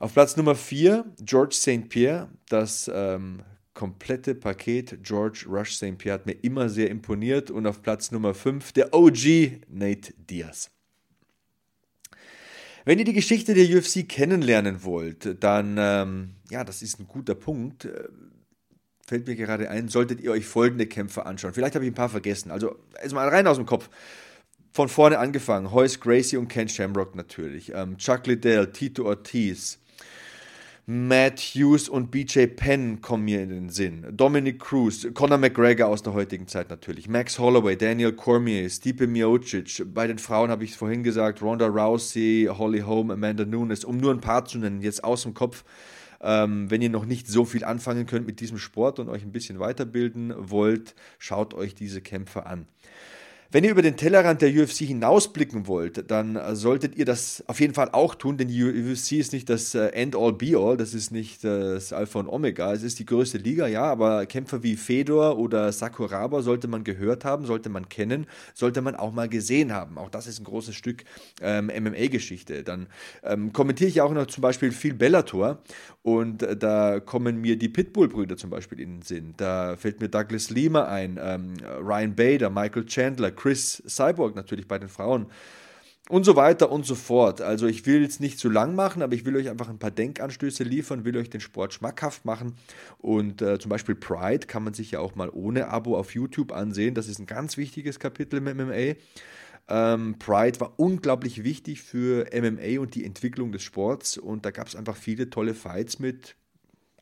Auf 0.00 0.12
Platz 0.12 0.36
Nummer 0.36 0.56
4, 0.56 1.04
George 1.20 1.54
St. 1.54 1.88
Pierre, 1.88 2.30
das 2.48 2.90
ähm, 2.92 3.44
komplette 3.74 4.34
Paket 4.34 5.04
George 5.04 5.46
Rush 5.48 5.76
St. 5.76 5.98
Pierre 5.98 6.14
hat 6.14 6.26
mir 6.26 6.36
immer 6.42 6.68
sehr 6.68 6.90
imponiert. 6.90 7.52
Und 7.52 7.68
auf 7.68 7.80
Platz 7.80 8.10
Nummer 8.10 8.34
5, 8.34 8.72
der 8.72 8.92
OG 8.92 9.60
Nate 9.68 10.14
Diaz. 10.18 10.73
Wenn 12.84 12.98
ihr 12.98 13.04
die 13.04 13.14
Geschichte 13.14 13.54
der 13.54 13.64
UFC 13.64 14.06
kennenlernen 14.08 14.84
wollt, 14.84 15.42
dann, 15.42 15.76
ähm, 15.78 16.34
ja, 16.50 16.64
das 16.64 16.82
ist 16.82 17.00
ein 17.00 17.06
guter 17.08 17.34
Punkt. 17.34 17.86
Äh, 17.86 18.08
fällt 19.06 19.26
mir 19.26 19.36
gerade 19.36 19.70
ein, 19.70 19.88
solltet 19.88 20.20
ihr 20.20 20.32
euch 20.32 20.44
folgende 20.46 20.86
Kämpfe 20.86 21.24
anschauen. 21.24 21.54
Vielleicht 21.54 21.74
habe 21.74 21.84
ich 21.84 21.90
ein 21.90 21.94
paar 21.94 22.08
vergessen. 22.08 22.50
Also, 22.50 22.76
erstmal 23.00 23.28
rein 23.28 23.46
aus 23.46 23.56
dem 23.56 23.66
Kopf. 23.66 23.88
Von 24.72 24.88
vorne 24.88 25.18
angefangen. 25.18 25.70
Hoyce 25.70 26.00
Gracie 26.00 26.36
und 26.36 26.48
Ken 26.48 26.68
Shamrock 26.68 27.14
natürlich. 27.14 27.72
Ähm, 27.72 27.96
Chuck 27.96 28.26
Liddell, 28.26 28.72
Tito 28.72 29.04
Ortiz, 29.04 29.78
Matt 30.86 31.40
Hughes 31.40 31.88
und 31.88 32.10
BJ 32.10 32.44
Penn 32.44 33.00
kommen 33.00 33.24
mir 33.24 33.42
in 33.42 33.48
den 33.48 33.70
Sinn. 33.70 34.04
Dominic 34.10 34.58
Cruz, 34.58 35.06
Conor 35.14 35.38
McGregor 35.38 35.88
aus 35.88 36.02
der 36.02 36.12
heutigen 36.12 36.46
Zeit 36.46 36.68
natürlich. 36.68 37.08
Max 37.08 37.38
Holloway, 37.38 37.74
Daniel 37.74 38.12
Cormier, 38.12 38.68
Stipe 38.68 39.06
Miocic. 39.06 39.82
Bei 39.94 40.06
den 40.06 40.18
Frauen 40.18 40.50
habe 40.50 40.62
ich 40.62 40.72
es 40.72 40.76
vorhin 40.76 41.02
gesagt. 41.02 41.40
Ronda 41.40 41.68
Rousey, 41.68 42.50
Holly 42.52 42.80
Holm, 42.80 43.10
Amanda 43.10 43.46
Nunes. 43.46 43.82
Um 43.82 43.96
nur 43.96 44.12
ein 44.12 44.20
paar 44.20 44.44
zu 44.44 44.58
nennen, 44.58 44.82
jetzt 44.82 45.04
aus 45.04 45.22
dem 45.22 45.32
Kopf. 45.32 45.64
Ähm, 46.20 46.70
wenn 46.70 46.82
ihr 46.82 46.90
noch 46.90 47.06
nicht 47.06 47.28
so 47.28 47.46
viel 47.46 47.64
anfangen 47.64 48.04
könnt 48.04 48.26
mit 48.26 48.40
diesem 48.40 48.58
Sport 48.58 48.98
und 48.98 49.08
euch 49.08 49.22
ein 49.22 49.32
bisschen 49.32 49.60
weiterbilden 49.60 50.34
wollt, 50.36 50.94
schaut 51.18 51.54
euch 51.54 51.74
diese 51.74 52.02
Kämpfe 52.02 52.44
an. 52.44 52.66
Wenn 53.54 53.62
ihr 53.62 53.70
über 53.70 53.82
den 53.82 53.96
Tellerrand 53.96 54.42
der 54.42 54.50
UFC 54.50 54.78
hinausblicken 54.78 55.68
wollt, 55.68 56.10
dann 56.10 56.34
äh, 56.34 56.56
solltet 56.56 56.96
ihr 56.96 57.04
das 57.04 57.44
auf 57.46 57.60
jeden 57.60 57.72
Fall 57.72 57.88
auch 57.92 58.16
tun, 58.16 58.36
denn 58.36 58.48
die 58.48 58.64
UFC 58.64 59.12
ist 59.12 59.32
nicht 59.32 59.48
das 59.48 59.76
äh, 59.76 59.90
End-all, 59.90 60.32
Be-all, 60.32 60.76
das 60.76 60.92
ist 60.92 61.12
nicht 61.12 61.44
das 61.44 61.92
Alpha 61.92 62.18
und 62.18 62.26
Omega. 62.26 62.72
Es 62.72 62.82
ist 62.82 62.98
die 62.98 63.06
größte 63.06 63.38
Liga, 63.38 63.68
ja, 63.68 63.84
aber 63.84 64.26
Kämpfer 64.26 64.64
wie 64.64 64.74
Fedor 64.74 65.38
oder 65.38 65.70
Sakuraba 65.70 66.42
sollte 66.42 66.66
man 66.66 66.82
gehört 66.82 67.24
haben, 67.24 67.46
sollte 67.46 67.68
man 67.68 67.88
kennen, 67.88 68.26
sollte 68.54 68.82
man 68.82 68.96
auch 68.96 69.12
mal 69.12 69.28
gesehen 69.28 69.72
haben. 69.72 69.98
Auch 69.98 70.10
das 70.10 70.26
ist 70.26 70.40
ein 70.40 70.44
großes 70.44 70.74
Stück 70.74 71.04
ähm, 71.40 71.66
MMA-Geschichte. 71.66 72.64
Dann 72.64 72.88
ähm, 73.22 73.52
kommentiere 73.52 73.88
ich 73.88 74.00
auch 74.00 74.12
noch 74.12 74.26
zum 74.26 74.42
Beispiel 74.42 74.72
viel 74.72 74.94
Bellator 74.94 75.62
und 76.02 76.42
äh, 76.42 76.56
da 76.56 76.98
kommen 76.98 77.40
mir 77.40 77.56
die 77.56 77.68
Pitbull-Brüder 77.68 78.36
zum 78.36 78.50
Beispiel 78.50 78.80
in 78.80 78.96
den 78.96 79.02
Sinn. 79.02 79.34
Da 79.36 79.76
fällt 79.76 80.00
mir 80.00 80.08
Douglas 80.08 80.50
Lima 80.50 80.86
ein, 80.86 81.20
ähm, 81.22 81.54
Ryan 81.80 82.16
Bader, 82.16 82.50
Michael 82.50 82.86
Chandler, 82.86 83.30
Chris 83.44 83.82
Cyborg 83.86 84.34
natürlich 84.34 84.66
bei 84.66 84.78
den 84.78 84.88
Frauen 84.88 85.26
und 86.08 86.24
so 86.24 86.34
weiter 86.34 86.72
und 86.72 86.86
so 86.86 86.94
fort. 86.94 87.42
Also 87.42 87.66
ich 87.66 87.84
will 87.84 88.00
jetzt 88.00 88.18
nicht 88.18 88.38
zu 88.38 88.48
lang 88.48 88.74
machen, 88.74 89.02
aber 89.02 89.12
ich 89.12 89.26
will 89.26 89.36
euch 89.36 89.50
einfach 89.50 89.68
ein 89.68 89.78
paar 89.78 89.90
Denkanstöße 89.90 90.64
liefern, 90.64 91.04
will 91.04 91.18
euch 91.18 91.28
den 91.28 91.42
Sport 91.42 91.74
schmackhaft 91.74 92.24
machen. 92.24 92.54
Und 92.96 93.42
äh, 93.42 93.58
zum 93.58 93.68
Beispiel 93.68 93.96
Pride 93.96 94.46
kann 94.46 94.64
man 94.64 94.72
sich 94.72 94.92
ja 94.92 95.00
auch 95.00 95.14
mal 95.14 95.28
ohne 95.28 95.68
Abo 95.68 95.94
auf 95.98 96.14
YouTube 96.14 96.52
ansehen. 96.52 96.94
Das 96.94 97.06
ist 97.06 97.18
ein 97.18 97.26
ganz 97.26 97.58
wichtiges 97.58 97.98
Kapitel 97.98 98.38
im 98.38 98.44
MMA. 98.44 98.94
Ähm, 99.68 100.18
Pride 100.18 100.60
war 100.60 100.72
unglaublich 100.78 101.44
wichtig 101.44 101.82
für 101.82 102.26
MMA 102.32 102.80
und 102.80 102.94
die 102.94 103.04
Entwicklung 103.04 103.52
des 103.52 103.62
Sports. 103.62 104.16
Und 104.16 104.46
da 104.46 104.52
gab 104.52 104.68
es 104.68 104.74
einfach 104.74 104.96
viele 104.96 105.28
tolle 105.28 105.52
Fights 105.52 105.98
mit 105.98 106.34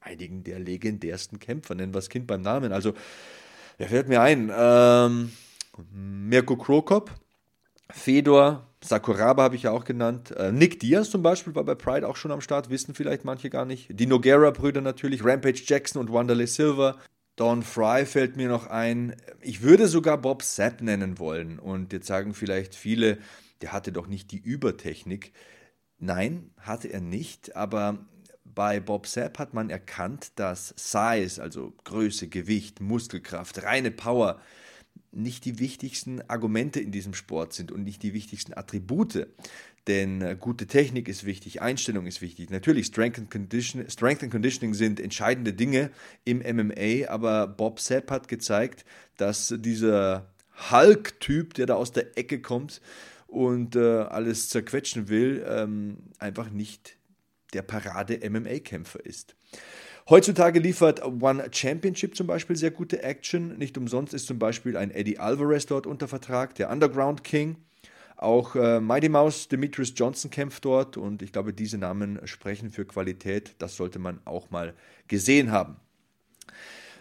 einigen 0.00 0.42
der 0.42 0.58
legendärsten 0.58 1.38
Kämpfer. 1.38 1.76
Nennen 1.76 1.94
wir 1.94 1.98
das 1.98 2.08
Kind 2.08 2.26
beim 2.26 2.42
Namen. 2.42 2.72
Also 2.72 2.94
Wer 3.78 3.88
fällt 3.88 4.08
mir 4.08 4.20
ein? 4.20 4.52
Ähm, 4.54 5.32
Mirko 5.90 6.56
Krokop, 6.56 7.10
Fedor, 7.90 8.66
Sakuraba 8.84 9.44
habe 9.44 9.56
ich 9.56 9.64
ja 9.64 9.70
auch 9.70 9.84
genannt. 9.84 10.32
Äh, 10.32 10.50
Nick 10.50 10.80
Diaz 10.80 11.10
zum 11.10 11.22
Beispiel 11.22 11.54
war 11.54 11.64
bei 11.64 11.74
Pride 11.74 12.08
auch 12.08 12.16
schon 12.16 12.32
am 12.32 12.40
Start, 12.40 12.70
wissen 12.70 12.94
vielleicht 12.94 13.24
manche 13.24 13.48
gar 13.50 13.64
nicht. 13.64 13.88
Die 13.90 14.06
Noguera-Brüder 14.06 14.80
natürlich, 14.80 15.24
Rampage 15.24 15.62
Jackson 15.64 16.00
und 16.00 16.12
Wanderlei 16.12 16.46
Silver. 16.46 16.96
Don 17.36 17.62
Fry 17.62 18.04
fällt 18.04 18.36
mir 18.36 18.48
noch 18.48 18.66
ein. 18.66 19.16
Ich 19.40 19.62
würde 19.62 19.88
sogar 19.88 20.18
Bob 20.18 20.42
Sapp 20.42 20.82
nennen 20.82 21.18
wollen. 21.18 21.58
Und 21.58 21.92
jetzt 21.92 22.06
sagen 22.06 22.34
vielleicht 22.34 22.74
viele, 22.74 23.18
der 23.62 23.72
hatte 23.72 23.92
doch 23.92 24.06
nicht 24.06 24.32
die 24.32 24.38
Übertechnik. 24.38 25.32
Nein, 25.98 26.50
hatte 26.58 26.88
er 26.88 27.00
nicht, 27.00 27.54
aber 27.54 27.98
bei 28.44 28.80
Bob 28.80 29.06
Sapp 29.06 29.38
hat 29.38 29.54
man 29.54 29.70
erkannt, 29.70 30.32
dass 30.36 30.74
Size, 30.76 31.40
also 31.40 31.72
Größe, 31.84 32.28
Gewicht, 32.28 32.80
Muskelkraft, 32.80 33.62
reine 33.62 33.92
Power, 33.92 34.40
nicht 35.12 35.44
die 35.44 35.58
wichtigsten 35.58 36.22
Argumente 36.28 36.80
in 36.80 36.90
diesem 36.90 37.14
Sport 37.14 37.52
sind 37.52 37.70
und 37.70 37.84
nicht 37.84 38.02
die 38.02 38.14
wichtigsten 38.14 38.54
Attribute. 38.54 39.26
Denn 39.86 40.22
äh, 40.22 40.36
gute 40.38 40.66
Technik 40.66 41.08
ist 41.08 41.24
wichtig, 41.24 41.60
Einstellung 41.60 42.06
ist 42.06 42.22
wichtig. 42.22 42.50
Natürlich, 42.50 42.86
Strength 42.86 43.18
and, 43.18 43.30
Condition, 43.30 43.88
Strength 43.90 44.22
and 44.24 44.32
Conditioning 44.32 44.74
sind 44.74 45.00
entscheidende 45.00 45.52
Dinge 45.52 45.90
im 46.24 46.38
MMA, 46.38 47.08
aber 47.08 47.46
Bob 47.48 47.80
Sepp 47.80 48.10
hat 48.10 48.28
gezeigt, 48.28 48.84
dass 49.16 49.54
dieser 49.58 50.32
Hulk-Typ, 50.70 51.54
der 51.54 51.66
da 51.66 51.74
aus 51.74 51.92
der 51.92 52.16
Ecke 52.16 52.40
kommt 52.40 52.80
und 53.26 53.76
äh, 53.76 53.80
alles 53.80 54.50
zerquetschen 54.50 55.08
will, 55.08 55.44
ähm, 55.48 55.98
einfach 56.18 56.50
nicht 56.50 56.96
der 57.52 57.62
Parade-MMA-Kämpfer 57.62 59.04
ist. 59.04 59.34
Heutzutage 60.08 60.58
liefert 60.58 61.04
One 61.04 61.46
Championship 61.52 62.16
zum 62.16 62.26
Beispiel 62.26 62.56
sehr 62.56 62.72
gute 62.72 63.02
Action. 63.02 63.56
Nicht 63.56 63.78
umsonst 63.78 64.14
ist 64.14 64.26
zum 64.26 64.38
Beispiel 64.38 64.76
ein 64.76 64.90
Eddie 64.90 65.18
Alvarez 65.18 65.66
dort 65.66 65.86
unter 65.86 66.08
Vertrag, 66.08 66.56
der 66.56 66.70
Underground 66.70 67.22
King. 67.22 67.56
Auch 68.16 68.56
äh, 68.56 68.80
Mighty 68.80 69.08
Mouse 69.08 69.48
Demetrius 69.48 69.92
Johnson 69.96 70.30
kämpft 70.30 70.64
dort 70.64 70.96
und 70.96 71.22
ich 71.22 71.32
glaube, 71.32 71.52
diese 71.52 71.78
Namen 71.78 72.20
sprechen 72.24 72.70
für 72.70 72.84
Qualität. 72.84 73.54
Das 73.58 73.76
sollte 73.76 73.98
man 73.98 74.20
auch 74.24 74.50
mal 74.50 74.74
gesehen 75.08 75.52
haben. 75.52 75.76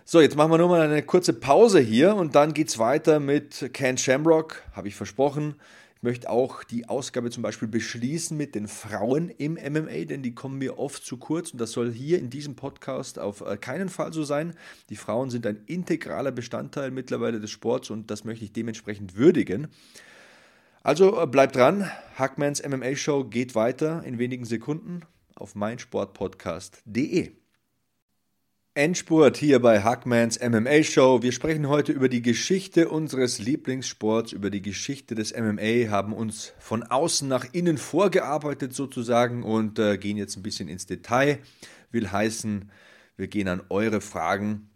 So, 0.05 0.19
jetzt 0.19 0.35
machen 0.35 0.51
wir 0.51 0.57
nur 0.57 0.69
mal 0.69 0.81
eine 0.81 1.03
kurze 1.03 1.33
Pause 1.33 1.79
hier 1.79 2.15
und 2.15 2.35
dann 2.35 2.53
geht 2.53 2.69
es 2.69 2.79
weiter 2.79 3.19
mit 3.19 3.69
Ken 3.73 3.97
Shamrock, 3.97 4.63
habe 4.73 4.87
ich 4.87 4.95
versprochen. 4.95 5.55
Ich 6.01 6.03
möchte 6.03 6.31
auch 6.31 6.63
die 6.63 6.89
Ausgabe 6.89 7.29
zum 7.29 7.43
Beispiel 7.43 7.67
beschließen 7.67 8.35
mit 8.35 8.55
den 8.55 8.67
Frauen 8.67 9.29
im 9.29 9.53
MMA, 9.53 10.05
denn 10.05 10.23
die 10.23 10.33
kommen 10.33 10.57
mir 10.57 10.79
oft 10.79 11.05
zu 11.05 11.17
kurz 11.17 11.51
und 11.51 11.61
das 11.61 11.73
soll 11.73 11.93
hier 11.93 12.17
in 12.17 12.31
diesem 12.31 12.55
Podcast 12.55 13.19
auf 13.19 13.41
äh, 13.41 13.55
keinen 13.55 13.87
Fall 13.87 14.11
so 14.11 14.23
sein. 14.23 14.55
Die 14.89 14.95
Frauen 14.95 15.29
sind 15.29 15.45
ein 15.45 15.61
integraler 15.67 16.31
Bestandteil 16.31 16.89
mittlerweile 16.89 17.39
des 17.39 17.51
Sports 17.51 17.91
und 17.91 18.09
das 18.09 18.23
möchte 18.23 18.43
ich 18.43 18.51
dementsprechend 18.51 19.15
würdigen. 19.15 19.67
Also 20.81 21.21
äh, 21.21 21.27
bleibt 21.27 21.55
dran, 21.55 21.87
Hackmans 22.15 22.67
MMA 22.67 22.95
Show 22.95 23.23
geht 23.25 23.53
weiter 23.53 24.03
in 24.03 24.17
wenigen 24.17 24.45
Sekunden 24.45 25.01
auf 25.35 25.53
meinsportpodcast.de. 25.53 27.40
Endspurt 28.73 29.35
hier 29.35 29.59
bei 29.59 29.83
Hackmans 29.83 30.39
MMA 30.39 30.83
Show. 30.83 31.21
Wir 31.21 31.33
sprechen 31.33 31.67
heute 31.67 31.91
über 31.91 32.07
die 32.07 32.21
Geschichte 32.21 32.87
unseres 32.87 33.37
Lieblingssports, 33.37 34.31
über 34.31 34.49
die 34.49 34.61
Geschichte 34.61 35.13
des 35.13 35.35
MMA, 35.35 35.89
haben 35.89 36.13
uns 36.13 36.53
von 36.57 36.81
außen 36.83 37.27
nach 37.27 37.45
innen 37.51 37.77
vorgearbeitet 37.77 38.73
sozusagen 38.73 39.43
und 39.43 39.77
äh, 39.77 39.97
gehen 39.97 40.15
jetzt 40.15 40.37
ein 40.37 40.41
bisschen 40.41 40.69
ins 40.69 40.85
Detail. 40.85 41.39
Will 41.91 42.13
heißen, 42.13 42.71
wir 43.17 43.27
gehen 43.27 43.49
an 43.49 43.61
eure 43.67 43.99
Fragen 43.99 44.69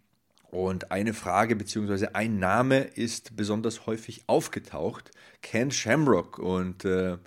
und 0.52 0.92
eine 0.92 1.14
Frage 1.14 1.56
bzw. 1.56 2.08
ein 2.12 2.38
Name 2.38 2.80
ist 2.80 3.38
besonders 3.38 3.86
häufig 3.86 4.24
aufgetaucht, 4.28 5.12
Ken 5.42 5.72
Shamrock 5.72 6.38
und 6.38 6.84
äh, 6.84 7.18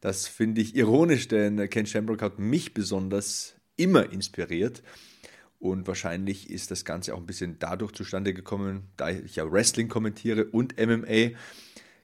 das 0.00 0.26
finde 0.26 0.62
ich 0.62 0.74
ironisch, 0.74 1.28
denn 1.28 1.68
Ken 1.68 1.84
Shamrock 1.84 2.22
hat 2.22 2.38
mich 2.38 2.72
besonders 2.72 3.56
immer 3.76 4.10
inspiriert. 4.10 4.82
Und 5.64 5.86
wahrscheinlich 5.88 6.50
ist 6.50 6.70
das 6.70 6.84
Ganze 6.84 7.14
auch 7.14 7.18
ein 7.18 7.24
bisschen 7.24 7.56
dadurch 7.58 7.92
zustande 7.92 8.34
gekommen, 8.34 8.82
da 8.98 9.08
ich 9.08 9.36
ja 9.36 9.50
Wrestling 9.50 9.88
kommentiere 9.88 10.44
und 10.44 10.74
MMA, 10.78 11.30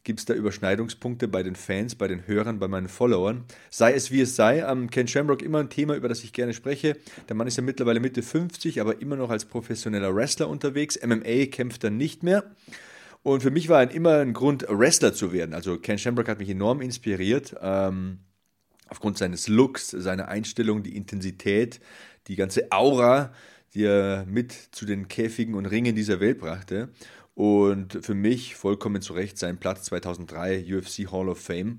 gibt 0.03 0.19
es 0.19 0.25
da 0.25 0.33
Überschneidungspunkte 0.33 1.29
bei 1.29 1.43
den 1.43 1.55
Fans, 1.55 1.95
bei 1.95 2.09
den 2.09 2.27
Hörern, 2.27 2.59
bei 2.59 2.69
meinen 2.69 2.89
Followern. 2.89 3.45
Sei 3.69 3.93
es 3.93 4.11
wie 4.11 4.23
es 4.23 4.35
sei, 4.35 4.61
ähm, 4.61 4.89
Ken 4.89 5.07
Shamrock 5.07 5.43
immer 5.43 5.59
ein 5.59 5.69
Thema, 5.69 5.95
über 5.95 6.09
das 6.09 6.25
ich 6.25 6.33
gerne 6.33 6.55
spreche. 6.55 6.97
Der 7.29 7.37
Mann 7.37 7.49
ist 7.49 7.59
ja 7.59 7.63
mittlerweile 7.63 8.01
Mitte 8.01 8.23
50, 8.23 8.81
aber 8.81 9.03
immer 9.03 9.17
noch 9.17 9.29
als 9.29 9.45
professioneller 9.45 10.15
Wrestler 10.15 10.49
unterwegs. 10.49 10.99
MMA 11.05 11.45
kämpft 11.51 11.85
er 11.85 11.91
nicht 11.91 12.23
mehr. 12.23 12.45
Und 13.23 13.43
für 13.43 13.51
mich 13.51 13.69
war 13.69 13.81
ein, 13.81 13.91
immer 13.91 14.21
ein 14.21 14.33
Grund, 14.33 14.65
Wrestler 14.71 15.13
zu 15.13 15.35
werden. 15.35 15.55
Also 15.55 15.77
Ken 15.77 15.99
Shamrock 15.99 16.29
hat 16.29 16.39
mich 16.39 16.49
enorm 16.49 16.81
inspiriert. 16.81 17.57
Ähm, 17.61 18.21
aufgrund 18.91 19.19
seines 19.19 19.49
Looks, 19.49 19.91
seiner 19.91 20.29
Einstellung, 20.29 20.83
die 20.83 20.97
Intensität, 20.97 21.81
die 22.29 22.37
ganze 22.37 22.71
Aura, 22.71 23.33
die 23.75 23.85
er 23.85 24.25
mit 24.27 24.53
zu 24.53 24.85
den 24.87 25.09
Käfigen 25.09 25.55
und 25.55 25.67
Ringen 25.67 25.95
dieser 25.95 26.21
Welt 26.21 26.39
brachte. 26.39 26.89
Und 27.35 28.05
für 28.05 28.15
mich 28.15 28.57
vollkommen 28.57 29.03
zu 29.03 29.13
Recht 29.13 29.39
sein 29.39 29.59
Platz 29.59 29.85
2003 29.85 30.65
UFC 30.77 31.11
Hall 31.11 31.29
of 31.29 31.39
Fame. 31.39 31.79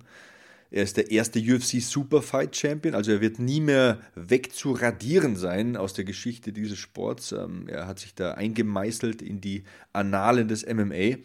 Er 0.73 0.83
ist 0.83 0.95
der 0.95 1.11
erste 1.11 1.39
UFC 1.39 1.81
Superfight 1.81 2.55
Champion, 2.55 2.95
also 2.95 3.11
er 3.11 3.19
wird 3.19 3.39
nie 3.39 3.59
mehr 3.59 3.99
wegzuradieren 4.15 5.35
sein 5.35 5.75
aus 5.75 5.93
der 5.93 6.05
Geschichte 6.05 6.53
dieses 6.53 6.79
Sports. 6.79 7.33
Ähm, 7.33 7.67
er 7.67 7.87
hat 7.87 7.99
sich 7.99 8.15
da 8.15 8.31
eingemeißelt 8.31 9.21
in 9.21 9.41
die 9.41 9.65
Annalen 9.91 10.47
des 10.47 10.65
MMA. 10.65 11.17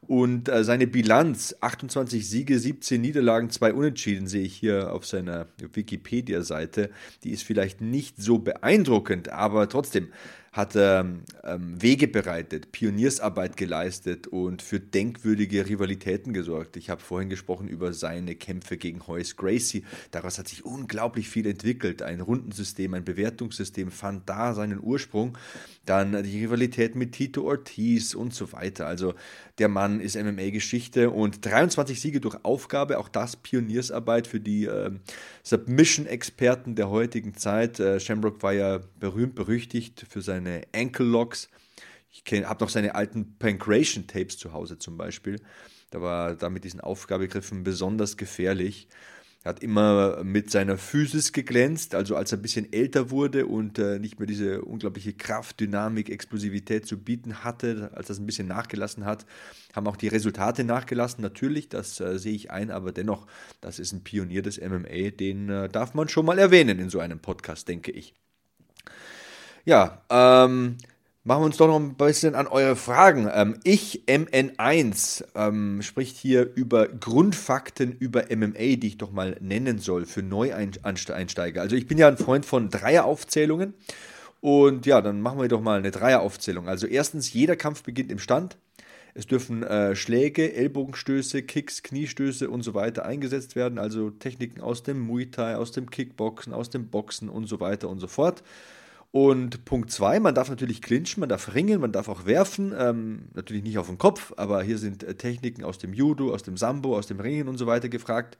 Und 0.00 0.48
äh, 0.48 0.62
seine 0.62 0.86
Bilanz, 0.86 1.56
28 1.60 2.28
Siege, 2.28 2.58
17 2.58 3.00
Niederlagen, 3.00 3.50
2 3.50 3.72
Unentschieden, 3.72 4.26
sehe 4.28 4.44
ich 4.44 4.54
hier 4.54 4.92
auf 4.92 5.06
seiner 5.06 5.46
Wikipedia-Seite. 5.72 6.90
Die 7.24 7.30
ist 7.30 7.42
vielleicht 7.42 7.80
nicht 7.80 8.16
so 8.18 8.38
beeindruckend, 8.38 9.30
aber 9.30 9.68
trotzdem 9.68 10.08
hat 10.56 10.74
er 10.74 11.06
ähm, 11.44 11.82
Wege 11.82 12.08
bereitet, 12.08 12.72
Pioniersarbeit 12.72 13.58
geleistet 13.58 14.26
und 14.26 14.62
für 14.62 14.80
denkwürdige 14.80 15.68
Rivalitäten 15.68 16.32
gesorgt. 16.32 16.78
Ich 16.78 16.88
habe 16.88 17.02
vorhin 17.02 17.28
gesprochen 17.28 17.68
über 17.68 17.92
seine 17.92 18.34
Kämpfe 18.34 18.78
gegen 18.78 19.06
Hoyce 19.06 19.36
Gracie. 19.36 19.84
Daraus 20.12 20.38
hat 20.38 20.48
sich 20.48 20.64
unglaublich 20.64 21.28
viel 21.28 21.46
entwickelt. 21.46 22.00
Ein 22.00 22.22
Rundensystem, 22.22 22.94
ein 22.94 23.04
Bewertungssystem 23.04 23.90
fand 23.90 24.30
da 24.30 24.54
seinen 24.54 24.82
Ursprung. 24.82 25.36
Dann 25.84 26.22
die 26.24 26.42
Rivalität 26.42 26.96
mit 26.96 27.12
Tito 27.12 27.44
Ortiz 27.44 28.14
und 28.14 28.34
so 28.34 28.52
weiter. 28.52 28.86
Also 28.86 29.14
der 29.58 29.68
Mann 29.68 30.00
ist 30.00 30.16
MMA-Geschichte 30.16 31.10
und 31.10 31.44
23 31.44 32.00
Siege 32.00 32.20
durch 32.20 32.44
Aufgabe, 32.44 32.98
auch 32.98 33.10
das 33.10 33.36
Pioniersarbeit 33.36 34.26
für 34.26 34.40
die 34.40 34.64
äh, 34.64 34.90
Submission-Experten 35.42 36.76
der 36.76 36.88
heutigen 36.88 37.34
Zeit. 37.34 37.78
Äh, 37.78 38.00
Shamrock 38.00 38.42
war 38.42 38.54
ja 38.54 38.80
berühmt, 38.98 39.34
berüchtigt 39.34 40.06
für 40.08 40.22
seine 40.22 40.45
seine 40.46 40.62
Ankle 40.74 41.06
Locks. 41.06 41.48
Ich 42.10 42.32
habe 42.44 42.64
noch 42.64 42.70
seine 42.70 42.94
alten 42.94 43.36
Pancration 43.38 44.06
Tapes 44.06 44.38
zu 44.38 44.52
Hause 44.52 44.78
zum 44.78 44.96
Beispiel. 44.96 45.40
Da 45.90 46.00
war 46.00 46.34
da 46.34 46.48
mit 46.50 46.64
diesen 46.64 46.80
Aufgabegriffen 46.80 47.62
besonders 47.62 48.16
gefährlich. 48.16 48.88
Er 49.42 49.50
hat 49.50 49.62
immer 49.62 50.24
mit 50.24 50.50
seiner 50.50 50.76
Physis 50.76 51.32
geglänzt, 51.32 51.94
also 51.94 52.16
als 52.16 52.32
er 52.32 52.38
ein 52.38 52.42
bisschen 52.42 52.72
älter 52.72 53.10
wurde 53.10 53.46
und 53.46 53.78
äh, 53.78 54.00
nicht 54.00 54.18
mehr 54.18 54.26
diese 54.26 54.62
unglaubliche 54.62 55.12
Kraft, 55.12 55.60
Dynamik, 55.60 56.10
Explosivität 56.10 56.84
zu 56.84 56.98
bieten 56.98 57.44
hatte, 57.44 57.92
als 57.94 58.08
das 58.08 58.18
ein 58.18 58.26
bisschen 58.26 58.48
nachgelassen 58.48 59.04
hat, 59.04 59.24
haben 59.72 59.86
auch 59.86 59.96
die 59.96 60.08
Resultate 60.08 60.64
nachgelassen. 60.64 61.22
Natürlich, 61.22 61.68
das 61.68 62.00
äh, 62.00 62.18
sehe 62.18 62.34
ich 62.34 62.50
ein, 62.50 62.72
aber 62.72 62.90
dennoch, 62.90 63.28
das 63.60 63.78
ist 63.78 63.92
ein 63.92 64.02
Pionier 64.02 64.42
des 64.42 64.60
MMA, 64.60 65.10
den 65.10 65.48
äh, 65.48 65.68
darf 65.68 65.94
man 65.94 66.08
schon 66.08 66.26
mal 66.26 66.40
erwähnen 66.40 66.80
in 66.80 66.90
so 66.90 66.98
einem 66.98 67.20
Podcast, 67.20 67.68
denke 67.68 67.92
ich. 67.92 68.14
Ja, 69.66 70.00
ähm, 70.10 70.76
machen 71.24 71.42
wir 71.42 71.46
uns 71.46 71.56
doch 71.56 71.66
noch 71.66 71.80
ein 71.80 71.96
bisschen 71.96 72.36
an 72.36 72.46
eure 72.46 72.76
Fragen. 72.76 73.28
Ähm, 73.34 73.58
ich, 73.64 74.04
MN1, 74.06 75.24
ähm, 75.34 75.82
spricht 75.82 76.16
hier 76.16 76.48
über 76.54 76.86
Grundfakten 76.86 77.90
über 77.90 78.26
MMA, 78.30 78.76
die 78.76 78.86
ich 78.86 78.98
doch 78.98 79.10
mal 79.10 79.36
nennen 79.40 79.80
soll 79.80 80.06
für 80.06 80.22
Neueinsteiger. 80.22 81.60
Also 81.60 81.74
ich 81.74 81.88
bin 81.88 81.98
ja 81.98 82.06
ein 82.06 82.16
Freund 82.16 82.46
von 82.46 82.70
Dreieraufzählungen. 82.70 83.74
Und 84.40 84.86
ja, 84.86 85.00
dann 85.00 85.20
machen 85.20 85.40
wir 85.40 85.48
doch 85.48 85.60
mal 85.60 85.80
eine 85.80 85.90
Dreieraufzählung. 85.90 86.68
Also 86.68 86.86
erstens, 86.86 87.32
jeder 87.32 87.56
Kampf 87.56 87.82
beginnt 87.82 88.12
im 88.12 88.20
Stand. 88.20 88.56
Es 89.14 89.26
dürfen 89.26 89.64
äh, 89.64 89.96
Schläge, 89.96 90.54
Ellbogenstöße, 90.54 91.42
Kicks, 91.42 91.82
Kniestöße 91.82 92.48
und 92.48 92.62
so 92.62 92.74
weiter 92.74 93.04
eingesetzt 93.04 93.56
werden. 93.56 93.80
Also 93.80 94.10
Techniken 94.10 94.60
aus 94.60 94.84
dem 94.84 95.00
Muay 95.00 95.26
Thai, 95.26 95.56
aus 95.56 95.72
dem 95.72 95.90
Kickboxen, 95.90 96.52
aus 96.52 96.70
dem 96.70 96.86
Boxen 96.86 97.28
und 97.28 97.46
so 97.48 97.58
weiter 97.58 97.88
und 97.88 97.98
so 97.98 98.06
fort. 98.06 98.44
Und 99.16 99.64
Punkt 99.64 99.90
zwei, 99.90 100.20
man 100.20 100.34
darf 100.34 100.50
natürlich 100.50 100.82
clinchen, 100.82 101.20
man 101.20 101.30
darf 101.30 101.54
ringen, 101.54 101.80
man 101.80 101.90
darf 101.90 102.10
auch 102.10 102.26
werfen, 102.26 102.74
ähm, 102.78 103.20
natürlich 103.32 103.62
nicht 103.62 103.78
auf 103.78 103.86
den 103.86 103.96
Kopf, 103.96 104.34
aber 104.36 104.62
hier 104.62 104.76
sind 104.76 105.02
äh, 105.04 105.14
Techniken 105.14 105.64
aus 105.64 105.78
dem 105.78 105.94
Judo, 105.94 106.34
aus 106.34 106.42
dem 106.42 106.58
Sambo, 106.58 106.94
aus 106.94 107.06
dem 107.06 107.18
Ringen 107.18 107.48
und 107.48 107.56
so 107.56 107.66
weiter 107.66 107.88
gefragt. 107.88 108.36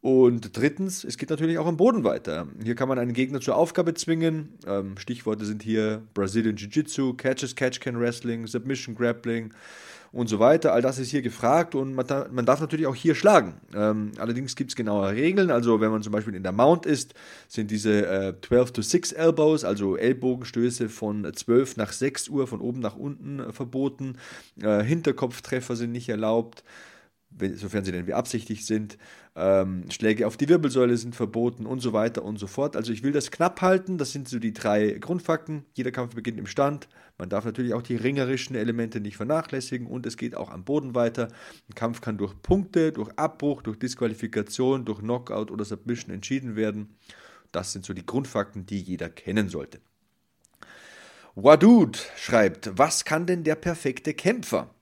Und 0.00 0.56
drittens, 0.56 1.04
es 1.04 1.18
geht 1.18 1.30
natürlich 1.30 1.56
auch 1.56 1.68
am 1.68 1.76
Boden 1.76 2.02
weiter. 2.02 2.48
Hier 2.64 2.74
kann 2.74 2.88
man 2.88 2.98
einen 2.98 3.12
Gegner 3.12 3.40
zur 3.40 3.54
Aufgabe 3.54 3.94
zwingen. 3.94 4.58
Ähm, 4.66 4.98
Stichworte 4.98 5.44
sind 5.44 5.62
hier 5.62 6.02
Brazilian 6.14 6.56
Jiu-Jitsu, 6.56 7.14
Catches, 7.14 7.54
Catch-Can 7.54 8.00
Wrestling, 8.00 8.48
Submission 8.48 8.96
Grappling 8.96 9.52
und 10.12 10.28
so 10.28 10.38
weiter. 10.38 10.72
All 10.72 10.82
das 10.82 10.98
ist 10.98 11.10
hier 11.10 11.22
gefragt 11.22 11.74
und 11.74 11.94
man, 11.94 12.06
man 12.30 12.44
darf 12.44 12.60
natürlich 12.60 12.86
auch 12.86 12.94
hier 12.94 13.14
schlagen. 13.14 13.54
Ähm, 13.74 14.12
allerdings 14.18 14.54
gibt 14.56 14.70
es 14.70 14.76
genaue 14.76 15.10
Regeln. 15.10 15.50
Also 15.50 15.80
wenn 15.80 15.90
man 15.90 16.02
zum 16.02 16.12
Beispiel 16.12 16.34
in 16.34 16.42
der 16.42 16.52
Mount 16.52 16.84
ist, 16.84 17.14
sind 17.48 17.70
diese 17.70 18.06
äh, 18.06 18.34
12 18.40 18.72
to 18.72 18.82
6 18.82 19.12
Elbows, 19.12 19.64
also 19.64 19.96
Ellbogenstöße 19.96 20.88
von 20.88 21.30
12 21.32 21.78
nach 21.78 21.92
6 21.92 22.28
Uhr, 22.28 22.46
von 22.46 22.60
oben 22.60 22.80
nach 22.80 22.96
unten 22.96 23.40
äh, 23.40 23.52
verboten. 23.52 24.18
Äh, 24.60 24.82
Hinterkopftreffer 24.82 25.76
sind 25.76 25.92
nicht 25.92 26.08
erlaubt 26.08 26.62
sofern 27.54 27.84
sie 27.84 27.92
denn 27.92 28.06
beabsichtigt 28.06 28.66
sind. 28.66 28.98
Ähm, 29.34 29.84
Schläge 29.90 30.26
auf 30.26 30.36
die 30.36 30.48
Wirbelsäule 30.48 30.96
sind 30.96 31.14
verboten 31.14 31.66
und 31.66 31.80
so 31.80 31.92
weiter 31.92 32.24
und 32.24 32.38
so 32.38 32.46
fort. 32.46 32.76
Also 32.76 32.92
ich 32.92 33.02
will 33.02 33.12
das 33.12 33.30
knapp 33.30 33.60
halten. 33.60 33.98
Das 33.98 34.12
sind 34.12 34.28
so 34.28 34.38
die 34.38 34.52
drei 34.52 34.92
Grundfakten. 34.92 35.64
Jeder 35.74 35.90
Kampf 35.90 36.14
beginnt 36.14 36.38
im 36.38 36.46
Stand. 36.46 36.88
Man 37.18 37.28
darf 37.28 37.44
natürlich 37.44 37.74
auch 37.74 37.82
die 37.82 37.96
ringerischen 37.96 38.56
Elemente 38.56 39.00
nicht 39.00 39.16
vernachlässigen 39.16 39.86
und 39.86 40.06
es 40.06 40.16
geht 40.16 40.36
auch 40.36 40.50
am 40.50 40.64
Boden 40.64 40.94
weiter. 40.94 41.28
Ein 41.68 41.74
Kampf 41.74 42.00
kann 42.00 42.18
durch 42.18 42.34
Punkte, 42.42 42.92
durch 42.92 43.10
Abbruch, 43.16 43.62
durch 43.62 43.78
Disqualifikation, 43.78 44.84
durch 44.84 45.00
Knockout 45.00 45.50
oder 45.50 45.64
Submission 45.64 46.12
entschieden 46.12 46.56
werden. 46.56 46.96
Das 47.52 47.72
sind 47.72 47.84
so 47.84 47.94
die 47.94 48.06
Grundfakten, 48.06 48.66
die 48.66 48.80
jeder 48.80 49.08
kennen 49.08 49.48
sollte. 49.48 49.80
Wadud 51.34 51.96
schreibt, 52.16 52.76
was 52.76 53.04
kann 53.06 53.24
denn 53.24 53.42
der 53.42 53.54
perfekte 53.54 54.12
Kämpfer? 54.12 54.74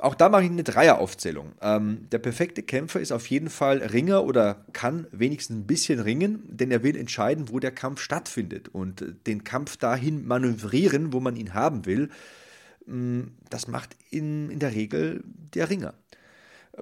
Auch 0.00 0.14
da 0.14 0.28
mache 0.28 0.44
ich 0.44 0.50
eine 0.50 0.62
Dreieraufzählung. 0.62 1.52
Ähm, 1.60 2.06
der 2.12 2.20
perfekte 2.20 2.62
Kämpfer 2.62 3.00
ist 3.00 3.10
auf 3.10 3.26
jeden 3.26 3.50
Fall 3.50 3.78
Ringer 3.78 4.24
oder 4.24 4.64
kann 4.72 5.08
wenigstens 5.10 5.56
ein 5.56 5.66
bisschen 5.66 5.98
ringen, 5.98 6.44
denn 6.46 6.70
er 6.70 6.84
will 6.84 6.96
entscheiden, 6.96 7.48
wo 7.48 7.58
der 7.58 7.72
Kampf 7.72 8.00
stattfindet 8.00 8.68
und 8.68 9.04
den 9.26 9.42
Kampf 9.42 9.76
dahin 9.76 10.24
manövrieren, 10.24 11.12
wo 11.12 11.18
man 11.18 11.34
ihn 11.34 11.52
haben 11.52 11.84
will. 11.84 12.10
Mm, 12.86 13.22
das 13.50 13.66
macht 13.66 13.96
in, 14.10 14.50
in 14.50 14.60
der 14.60 14.72
Regel 14.72 15.24
der 15.54 15.68
Ringer. 15.68 15.94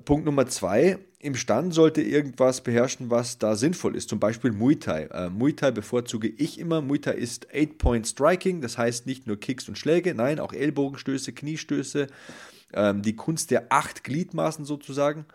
Punkt 0.04 0.26
Nummer 0.26 0.46
zwei, 0.46 0.98
im 1.18 1.34
Stand 1.36 1.72
sollte 1.72 2.02
irgendwas 2.02 2.60
beherrschen, 2.60 3.10
was 3.10 3.38
da 3.38 3.56
sinnvoll 3.56 3.96
ist, 3.96 4.10
zum 4.10 4.20
Beispiel 4.20 4.52
Muay 4.52 4.76
Thai. 4.76 5.04
Äh, 5.04 5.30
Muay 5.30 5.54
Thai 5.54 5.70
bevorzuge 5.70 6.28
ich 6.28 6.60
immer. 6.60 6.82
Muay 6.82 6.98
Thai 6.98 7.12
ist 7.12 7.48
Eight-Point 7.50 8.06
Striking, 8.06 8.60
das 8.60 8.76
heißt 8.76 9.06
nicht 9.06 9.26
nur 9.26 9.40
Kicks 9.40 9.68
und 9.70 9.78
Schläge, 9.78 10.14
nein, 10.14 10.38
auch 10.38 10.52
Ellbogenstöße, 10.52 11.32
Kniestöße, 11.32 12.08
ähm, 12.76 13.02
die 13.02 13.16
Kunst 13.16 13.50
der 13.50 13.66
acht 13.70 14.04
Gliedmaßen 14.04 14.64
sozusagen. 14.64 15.26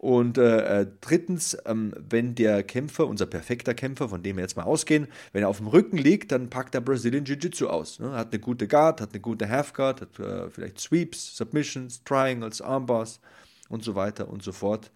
Und 0.00 0.38
äh, 0.38 0.80
äh, 0.80 0.86
drittens, 1.02 1.58
ähm, 1.66 1.92
wenn 1.98 2.34
der 2.34 2.62
Kämpfer, 2.62 3.06
unser 3.06 3.26
perfekter 3.26 3.74
Kämpfer, 3.74 4.08
von 4.08 4.22
dem 4.22 4.36
wir 4.36 4.42
jetzt 4.42 4.56
mal 4.56 4.62
ausgehen, 4.62 5.08
wenn 5.34 5.42
er 5.42 5.50
auf 5.50 5.58
dem 5.58 5.66
Rücken 5.66 5.98
liegt, 5.98 6.32
dann 6.32 6.48
packt 6.48 6.74
er 6.74 6.80
Brazilian 6.80 7.26
Jiu-Jitsu 7.26 7.66
aus. 7.66 7.98
Ne? 7.98 8.12
Hat 8.12 8.32
eine 8.32 8.40
gute 8.40 8.66
Guard, 8.66 9.02
hat 9.02 9.10
eine 9.10 9.20
gute 9.20 9.50
Half 9.50 9.74
Guard, 9.74 10.00
hat 10.00 10.18
äh, 10.18 10.48
vielleicht 10.48 10.80
Sweeps, 10.80 11.36
Submissions, 11.36 12.02
Triangles, 12.02 12.62
Armbars 12.62 13.20
und 13.68 13.84
so 13.84 13.94
weiter 13.94 14.30
und 14.30 14.42
so 14.42 14.52
fort. 14.52 14.90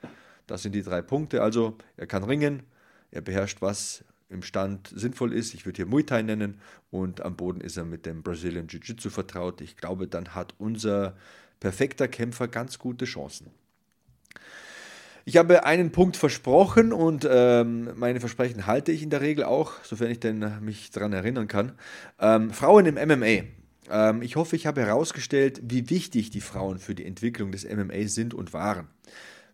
Das 0.46 0.62
sind 0.62 0.74
die 0.74 0.82
drei 0.82 1.02
Punkte. 1.02 1.42
Also 1.42 1.76
er 1.98 2.06
kann 2.06 2.24
ringen, 2.24 2.62
er 3.10 3.20
beherrscht, 3.20 3.60
was 3.60 4.04
im 4.30 4.42
Stand 4.42 4.90
sinnvoll 4.94 5.34
ist. 5.34 5.52
Ich 5.52 5.66
würde 5.66 5.76
hier 5.76 5.86
Muay 5.86 6.04
Thai 6.04 6.22
nennen 6.22 6.62
und 6.90 7.20
am 7.20 7.36
Boden 7.36 7.60
ist 7.60 7.76
er 7.76 7.84
mit 7.84 8.06
dem 8.06 8.22
Brazilian 8.22 8.68
Jiu-Jitsu 8.68 9.10
vertraut. 9.10 9.60
Ich 9.60 9.76
glaube, 9.76 10.08
dann 10.08 10.34
hat 10.34 10.54
unser 10.56 11.14
perfekter 11.60 12.08
Kämpfer 12.08 12.48
ganz 12.48 12.78
gute 12.78 13.04
Chancen. 13.04 13.50
Ich 15.26 15.38
habe 15.38 15.64
einen 15.64 15.90
Punkt 15.90 16.18
versprochen 16.18 16.92
und 16.92 17.26
ähm, 17.30 17.90
meine 17.96 18.20
Versprechen 18.20 18.66
halte 18.66 18.92
ich 18.92 19.02
in 19.02 19.08
der 19.08 19.22
Regel 19.22 19.44
auch, 19.44 19.72
sofern 19.82 20.10
ich 20.10 20.20
denn 20.20 20.44
mich 20.60 20.90
daran 20.90 21.14
erinnern 21.14 21.48
kann. 21.48 21.72
Ähm, 22.20 22.50
Frauen 22.50 22.84
im 22.84 22.96
MMA. 22.96 23.44
Ähm, 23.90 24.20
ich 24.20 24.36
hoffe, 24.36 24.54
ich 24.54 24.66
habe 24.66 24.82
herausgestellt, 24.82 25.62
wie 25.64 25.88
wichtig 25.88 26.28
die 26.28 26.42
Frauen 26.42 26.78
für 26.78 26.94
die 26.94 27.06
Entwicklung 27.06 27.52
des 27.52 27.64
MMA 27.64 28.06
sind 28.06 28.34
und 28.34 28.52
waren. 28.52 28.88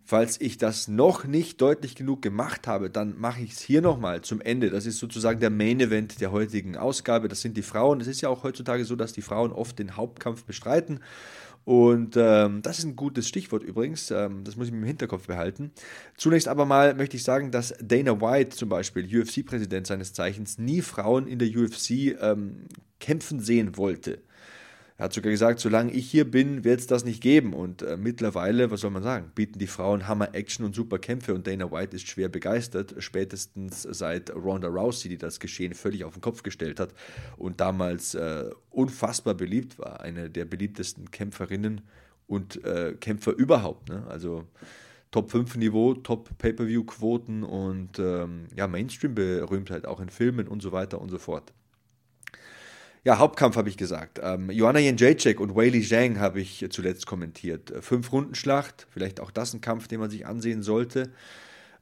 Falls 0.05 0.41
ich 0.41 0.59
das 0.59 0.89
noch 0.89 1.25
nicht 1.25 1.61
deutlich 1.61 1.95
genug 1.95 2.21
gemacht 2.21 2.67
habe, 2.67 2.91
dann 2.91 3.17
mache 3.17 3.43
ich 3.43 3.53
es 3.53 3.61
hier 3.61 3.81
nochmal 3.81 4.23
zum 4.23 4.41
Ende. 4.41 4.71
Das 4.71 4.87
ist 4.87 4.99
sozusagen 4.99 5.39
der 5.39 5.51
Main 5.51 5.79
Event 5.79 6.21
der 6.21 6.33
heutigen 6.33 6.77
Ausgabe. 6.77 7.29
Das 7.29 7.43
sind 7.43 7.57
die 7.57 7.63
Frauen. 7.63 8.01
Es 8.01 8.09
ist 8.09 8.21
ja 8.21 8.29
auch 8.29 8.43
heutzutage 8.43 8.85
so, 8.85 8.97
dass 8.97 9.13
die 9.13 9.23
Frauen 9.23 9.53
oft 9.53 9.79
den 9.79 9.97
Hauptkampf 9.97 10.43
bestreiten. 10.43 10.99
Und 11.71 12.17
ähm, 12.17 12.63
das 12.63 12.81
ist 12.81 12.85
ein 12.85 12.97
gutes 12.97 13.29
Stichwort 13.29 13.63
übrigens, 13.63 14.11
ähm, 14.11 14.43
das 14.43 14.57
muss 14.57 14.67
ich 14.67 14.73
mir 14.73 14.79
im 14.79 14.85
Hinterkopf 14.87 15.29
behalten. 15.29 15.71
Zunächst 16.17 16.49
aber 16.49 16.67
mal 16.67 16.97
möchte 16.97 17.17
ich 17.17 17.23
sagen, 17.23 17.53
dass 17.53 17.73
Dana 17.81 18.21
White 18.21 18.57
zum 18.57 18.69
Beispiel, 18.69 19.05
UFC-Präsident 19.05 19.87
seines 19.87 20.13
Zeichens, 20.13 20.59
nie 20.59 20.83
Frauen 20.83 21.29
in 21.29 21.39
der 21.39 21.49
UFC 21.49 22.21
ähm, 22.21 22.67
kämpfen 22.99 23.39
sehen 23.39 23.77
wollte. 23.77 24.19
Er 25.01 25.05
hat 25.05 25.15
sogar 25.15 25.31
gesagt, 25.31 25.61
solange 25.61 25.93
ich 25.93 26.11
hier 26.11 26.31
bin, 26.31 26.63
wird 26.63 26.79
es 26.79 26.87
das 26.87 27.07
nicht 27.07 27.23
geben. 27.23 27.55
Und 27.55 27.81
äh, 27.81 27.97
mittlerweile, 27.97 28.71
was 28.71 28.83
soll 28.83 28.91
man 28.91 29.03
sagen, 29.03 29.33
bieten 29.35 29.59
die 29.59 29.67
Frauen 29.67 30.07
Hammer-Action 30.07 30.63
und 30.63 30.75
super 30.75 30.99
Kämpfe 30.99 31.33
und 31.33 31.47
Dana 31.47 31.73
White 31.73 31.97
ist 31.97 32.07
schwer 32.07 32.29
begeistert, 32.29 32.95
spätestens 32.99 33.81
seit 33.81 34.29
Ronda 34.29 34.69
Rousey, 34.69 35.09
die 35.09 35.17
das 35.17 35.41
Geschehen 35.41 35.73
völlig 35.73 36.05
auf 36.05 36.13
den 36.13 36.21
Kopf 36.21 36.43
gestellt 36.43 36.79
hat 36.79 36.93
und 37.39 37.63
damals 37.63 38.15
äh, 38.15 38.51
unfassbar 38.69 39.33
beliebt 39.33 39.79
war. 39.79 40.03
Eine 40.03 40.29
der 40.29 40.45
beliebtesten 40.45 41.11
Kämpferinnen 41.11 41.81
und 42.27 42.63
äh, 42.67 42.93
Kämpfer 43.01 43.33
überhaupt. 43.33 43.89
Ne? 43.89 44.07
Also 44.07 44.49
Top 45.13 45.31
5 45.31 45.57
Niveau, 45.57 45.95
Top 45.95 46.29
Pay-Per-View-Quoten 46.37 47.43
und 47.43 47.99
ähm, 47.99 48.49
ja, 48.55 48.67
Mainstream-Berühmtheit 48.69 49.87
auch 49.87 50.01
in 50.01 50.11
Filmen 50.11 50.47
und 50.47 50.61
so 50.61 50.73
weiter 50.73 51.01
und 51.01 51.09
so 51.09 51.17
fort. 51.17 51.55
Ja, 53.03 53.19
Hauptkampf 53.19 53.57
habe 53.57 53.71
ich 53.71 53.79
gesagt. 53.79 54.21
Ähm, 54.23 54.51
Joanna 54.51 54.79
Jędrzejczyk 54.79 55.41
und 55.41 55.57
Weili 55.57 55.81
Zhang 55.83 56.19
habe 56.19 56.41
ich 56.41 56.67
zuletzt 56.69 57.07
kommentiert. 57.07 57.71
Äh, 57.71 57.81
Fünf-Runden-Schlacht, 57.81 58.87
vielleicht 58.91 59.21
auch 59.21 59.31
das 59.31 59.55
ein 59.55 59.63
Kampf, 59.63 59.89
den 59.89 60.01
man 60.01 60.11
sich 60.11 60.27
ansehen 60.27 60.63
sollte. 60.63 61.11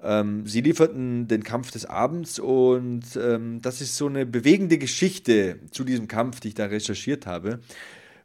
Ähm, 0.01 0.47
sie 0.47 0.61
lieferten 0.61 1.27
den 1.27 1.43
Kampf 1.43 1.73
des 1.73 1.87
Abends 1.87 2.39
und 2.39 3.03
ähm, 3.21 3.61
das 3.63 3.81
ist 3.81 3.97
so 3.97 4.07
eine 4.07 4.27
bewegende 4.27 4.79
Geschichte 4.79 5.59
zu 5.73 5.83
diesem 5.83 6.07
Kampf, 6.07 6.39
die 6.39 6.49
ich 6.49 6.55
da 6.55 6.67
recherchiert 6.67 7.27
habe, 7.27 7.59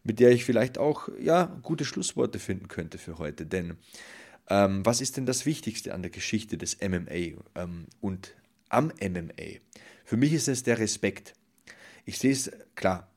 mit 0.04 0.20
der 0.20 0.32
ich 0.32 0.46
vielleicht 0.46 0.78
auch 0.78 1.10
ja, 1.20 1.46
gute 1.64 1.86
Schlussworte 1.86 2.38
finden 2.38 2.68
könnte 2.68 3.00
für 3.00 3.18
heute. 3.18 3.48
Denn 3.48 3.78
ähm, 4.50 4.86
was 4.86 5.02
ist 5.02 5.18
denn 5.18 5.26
das 5.26 5.48
Wichtigste 5.48 5.96
an 5.96 6.04
der 6.04 6.12
Geschichte 6.12 6.60
des 6.60 6.78
MMA 6.80 7.42
ähm, 7.56 7.88
und 8.02 8.36
am 8.70 8.92
MMA? 9.02 9.58
Für 10.06 10.18
mich 10.18 10.34
ist 10.34 10.48
es 10.48 10.62
der 10.62 10.78
Respekt. 10.78 11.34
Ich 12.06 12.18
sehe 12.18 12.32
es, 12.32 12.52
klar, 12.76 13.08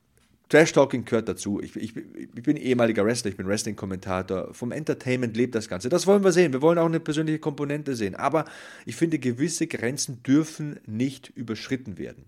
Trash-Talking 0.48 1.04
gehört 1.04 1.28
dazu. 1.28 1.60
Ich, 1.60 1.74
ich, 1.74 1.96
ich, 1.96 2.42
bin 2.42 2.56
ehemaliger 2.56 3.04
Wrestler, 3.04 3.30
ich 3.30 3.36
bin 3.36 3.48
Wrestling-Kommentator. 3.48 4.54
Vom 4.54 4.70
Entertainment 4.70 5.36
lebt 5.36 5.56
das 5.56 5.68
Ganze. 5.68 5.88
Das 5.88 6.06
wollen 6.06 6.22
wir 6.22 6.30
sehen. 6.30 6.52
Wir 6.52 6.62
wollen 6.62 6.78
auch 6.78 6.86
eine 6.86 7.00
persönliche 7.00 7.40
Komponente 7.40 7.96
sehen. 7.96 8.14
Aber 8.14 8.44
ich 8.84 8.94
finde, 8.94 9.18
gewisse 9.18 9.66
Grenzen 9.66 10.22
dürfen 10.22 10.78
nicht 10.86 11.32
überschritten 11.34 11.98
werden. 11.98 12.26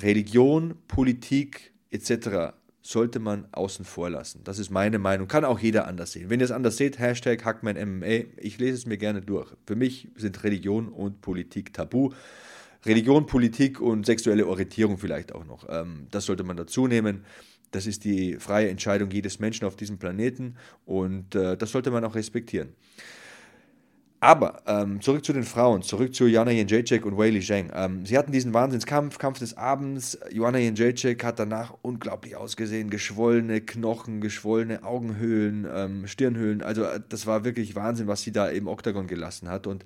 Religion, 0.00 0.76
Politik 0.86 1.72
etc. 1.90 2.54
sollte 2.80 3.18
man 3.18 3.48
außen 3.50 3.84
vor 3.84 4.08
lassen. 4.08 4.42
Das 4.44 4.60
ist 4.60 4.70
meine 4.70 5.00
Meinung. 5.00 5.26
Kann 5.26 5.44
auch 5.44 5.58
jeder 5.58 5.88
anders 5.88 6.12
sehen. 6.12 6.30
Wenn 6.30 6.38
ihr 6.38 6.44
es 6.44 6.52
anders 6.52 6.76
seht, 6.76 7.00
Hashtag 7.00 7.44
HackmanMMA. 7.44 8.26
Ich 8.36 8.58
lese 8.58 8.74
es 8.74 8.86
mir 8.86 8.98
gerne 8.98 9.20
durch. 9.20 9.52
Für 9.66 9.74
mich 9.74 10.08
sind 10.14 10.44
Religion 10.44 10.88
und 10.88 11.20
Politik 11.20 11.72
tabu. 11.72 12.12
Religion, 12.84 13.26
Politik 13.26 13.80
und 13.80 14.06
sexuelle 14.06 14.46
Orientierung 14.46 14.98
vielleicht 14.98 15.32
auch 15.32 15.44
noch. 15.44 15.66
Ähm, 15.68 16.06
das 16.10 16.26
sollte 16.26 16.44
man 16.44 16.56
dazu 16.56 16.86
nehmen. 16.86 17.24
Das 17.70 17.86
ist 17.86 18.04
die 18.04 18.34
freie 18.34 18.68
Entscheidung 18.68 19.10
jedes 19.10 19.38
Menschen 19.38 19.66
auf 19.66 19.76
diesem 19.76 19.98
Planeten 19.98 20.56
und 20.84 21.34
äh, 21.34 21.56
das 21.56 21.70
sollte 21.72 21.90
man 21.90 22.04
auch 22.04 22.14
respektieren. 22.14 22.74
Aber 24.22 24.62
ähm, 24.68 25.00
zurück 25.00 25.24
zu 25.24 25.32
den 25.32 25.42
Frauen, 25.42 25.82
zurück 25.82 26.14
zu 26.14 26.28
Joanna 26.28 26.52
Jędrzejczyk 26.52 27.04
und 27.04 27.18
Weili 27.18 27.40
Zhang. 27.40 27.72
Ähm, 27.74 28.06
sie 28.06 28.16
hatten 28.16 28.30
diesen 28.30 28.54
Wahnsinnskampf, 28.54 29.18
Kampf 29.18 29.40
des 29.40 29.56
Abends. 29.56 30.16
Joanna 30.30 30.58
Jędrzejczyk 30.58 31.24
hat 31.24 31.40
danach 31.40 31.74
unglaublich 31.82 32.36
ausgesehen, 32.36 32.88
geschwollene 32.88 33.60
Knochen, 33.62 34.20
geschwollene 34.20 34.84
Augenhöhlen, 34.84 35.66
ähm, 35.74 36.06
Stirnhöhlen. 36.06 36.62
Also 36.62 36.84
äh, 36.84 37.00
das 37.08 37.26
war 37.26 37.44
wirklich 37.44 37.74
Wahnsinn, 37.74 38.06
was 38.06 38.22
sie 38.22 38.30
da 38.30 38.46
im 38.46 38.68
Oktagon 38.68 39.08
gelassen 39.08 39.48
hat. 39.48 39.66
Und 39.66 39.84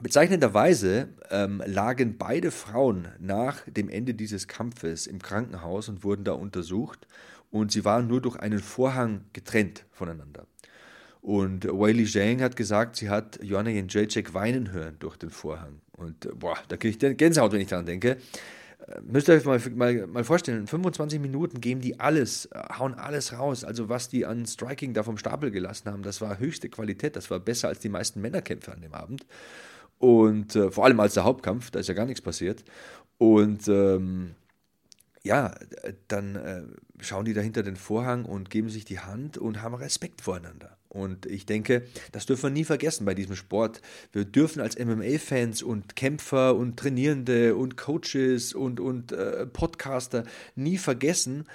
Bezeichnenderweise 0.00 1.08
ähm, 1.30 1.62
lagen 1.66 2.16
beide 2.16 2.50
Frauen 2.50 3.08
nach 3.18 3.60
dem 3.66 3.90
Ende 3.90 4.14
dieses 4.14 4.48
Kampfes 4.48 5.06
im 5.06 5.20
Krankenhaus 5.20 5.88
und 5.88 6.02
wurden 6.02 6.24
da 6.24 6.32
untersucht 6.32 7.06
und 7.50 7.72
sie 7.72 7.84
waren 7.84 8.06
nur 8.06 8.22
durch 8.22 8.36
einen 8.36 8.60
Vorhang 8.60 9.24
getrennt 9.34 9.84
voneinander. 9.90 10.46
Und 11.20 11.66
Weili 11.66 12.04
Zhang 12.04 12.40
hat 12.40 12.56
gesagt, 12.56 12.96
sie 12.96 13.10
hat 13.10 13.38
Joanna 13.42 13.70
Jędrzejczyk 13.70 14.34
weinen 14.34 14.72
hören 14.72 14.96
durch 14.98 15.16
den 15.16 15.30
Vorhang. 15.30 15.80
Und 15.92 16.26
äh, 16.26 16.30
boah, 16.34 16.56
da 16.68 16.76
kriege 16.76 17.08
ich 17.08 17.16
Gänsehaut, 17.16 17.52
wenn 17.52 17.60
ich 17.60 17.68
daran 17.68 17.86
denke. 17.86 18.16
Äh, 18.88 19.00
müsst 19.02 19.28
ihr 19.28 19.34
euch 19.34 19.44
mal, 19.44 19.60
mal, 19.74 20.06
mal 20.08 20.24
vorstellen, 20.24 20.60
in 20.60 20.66
25 20.66 21.20
Minuten 21.20 21.60
geben 21.60 21.80
die 21.80 22.00
alles, 22.00 22.46
äh, 22.46 22.58
hauen 22.78 22.94
alles 22.94 23.38
raus. 23.38 23.62
Also 23.62 23.88
was 23.88 24.08
die 24.08 24.26
an 24.26 24.46
Striking 24.46 24.94
da 24.94 25.04
vom 25.04 25.16
Stapel 25.16 25.52
gelassen 25.52 25.92
haben, 25.92 26.02
das 26.02 26.20
war 26.20 26.40
höchste 26.40 26.68
Qualität, 26.68 27.14
das 27.14 27.30
war 27.30 27.38
besser 27.38 27.68
als 27.68 27.78
die 27.78 27.88
meisten 27.88 28.20
Männerkämpfe 28.20 28.72
an 28.72 28.80
dem 28.80 28.94
Abend. 28.94 29.24
Und 30.02 30.56
äh, 30.56 30.72
vor 30.72 30.84
allem 30.84 30.98
als 30.98 31.14
der 31.14 31.22
Hauptkampf, 31.22 31.70
da 31.70 31.78
ist 31.78 31.86
ja 31.86 31.94
gar 31.94 32.06
nichts 32.06 32.20
passiert. 32.20 32.64
Und 33.18 33.68
ähm, 33.68 34.34
ja, 35.22 35.54
dann 36.08 36.34
äh, 36.34 36.62
schauen 36.98 37.24
die 37.24 37.34
da 37.34 37.40
hinter 37.40 37.62
den 37.62 37.76
Vorhang 37.76 38.24
und 38.24 38.50
geben 38.50 38.68
sich 38.68 38.84
die 38.84 38.98
Hand 38.98 39.38
und 39.38 39.62
haben 39.62 39.76
Respekt 39.76 40.20
voreinander. 40.20 40.76
Und 40.88 41.26
ich 41.26 41.46
denke, 41.46 41.84
das 42.10 42.26
dürfen 42.26 42.42
wir 42.42 42.50
nie 42.50 42.64
vergessen 42.64 43.04
bei 43.04 43.14
diesem 43.14 43.36
Sport. 43.36 43.80
Wir 44.10 44.24
dürfen 44.24 44.60
als 44.60 44.76
MMA-Fans 44.76 45.62
und 45.62 45.94
Kämpfer 45.94 46.56
und 46.56 46.76
Trainierende 46.76 47.54
und 47.54 47.76
Coaches 47.76 48.54
und, 48.54 48.80
und 48.80 49.12
äh, 49.12 49.46
Podcaster 49.46 50.24
nie 50.56 50.78
vergessen, 50.78 51.46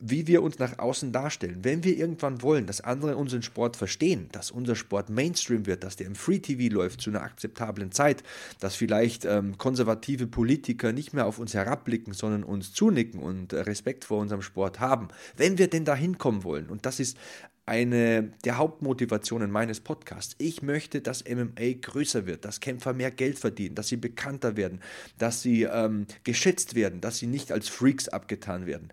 wie 0.00 0.26
wir 0.26 0.42
uns 0.42 0.58
nach 0.58 0.78
außen 0.78 1.12
darstellen. 1.12 1.58
Wenn 1.62 1.84
wir 1.84 1.96
irgendwann 1.96 2.42
wollen, 2.42 2.66
dass 2.66 2.80
andere 2.80 3.16
unseren 3.16 3.42
Sport 3.42 3.76
verstehen, 3.76 4.28
dass 4.32 4.50
unser 4.50 4.74
Sport 4.74 5.10
Mainstream 5.10 5.66
wird, 5.66 5.84
dass 5.84 5.96
der 5.96 6.06
im 6.06 6.14
Free 6.14 6.38
TV 6.38 6.74
läuft 6.74 7.00
zu 7.00 7.10
einer 7.10 7.22
akzeptablen 7.22 7.92
Zeit, 7.92 8.22
dass 8.60 8.74
vielleicht 8.74 9.24
ähm, 9.24 9.58
konservative 9.58 10.26
Politiker 10.26 10.92
nicht 10.92 11.12
mehr 11.12 11.26
auf 11.26 11.38
uns 11.38 11.54
herabblicken, 11.54 12.14
sondern 12.14 12.44
uns 12.44 12.72
zunicken 12.72 13.20
und 13.20 13.52
äh, 13.52 13.60
Respekt 13.60 14.04
vor 14.04 14.18
unserem 14.18 14.42
Sport 14.42 14.80
haben. 14.80 15.08
Wenn 15.36 15.58
wir 15.58 15.68
denn 15.68 15.84
da 15.84 15.94
hinkommen 15.94 16.44
wollen, 16.44 16.68
und 16.68 16.86
das 16.86 16.98
ist 16.98 17.16
eine 17.70 18.32
der 18.44 18.58
Hauptmotivationen 18.58 19.50
meines 19.50 19.80
Podcasts. 19.80 20.34
Ich 20.38 20.60
möchte, 20.60 21.00
dass 21.00 21.24
MMA 21.24 21.78
größer 21.80 22.26
wird, 22.26 22.44
dass 22.44 22.60
Kämpfer 22.60 22.92
mehr 22.92 23.10
Geld 23.10 23.38
verdienen, 23.38 23.76
dass 23.76 23.88
sie 23.88 23.96
bekannter 23.96 24.56
werden, 24.56 24.80
dass 25.18 25.40
sie 25.40 25.62
ähm, 25.62 26.06
geschätzt 26.24 26.74
werden, 26.74 27.00
dass 27.00 27.18
sie 27.18 27.26
nicht 27.26 27.52
als 27.52 27.68
Freaks 27.68 28.08
abgetan 28.08 28.66
werden 28.66 28.92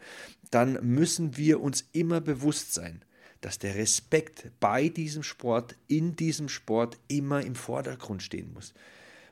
dann 0.51 0.79
müssen 0.81 1.37
wir 1.37 1.61
uns 1.61 1.87
immer 1.91 2.21
bewusst 2.21 2.73
sein, 2.73 3.03
dass 3.41 3.59
der 3.59 3.75
Respekt 3.75 4.51
bei 4.59 4.89
diesem 4.89 5.23
Sport, 5.23 5.75
in 5.87 6.15
diesem 6.15 6.49
Sport 6.49 6.97
immer 7.07 7.41
im 7.41 7.55
Vordergrund 7.55 8.23
stehen 8.23 8.53
muss. 8.53 8.73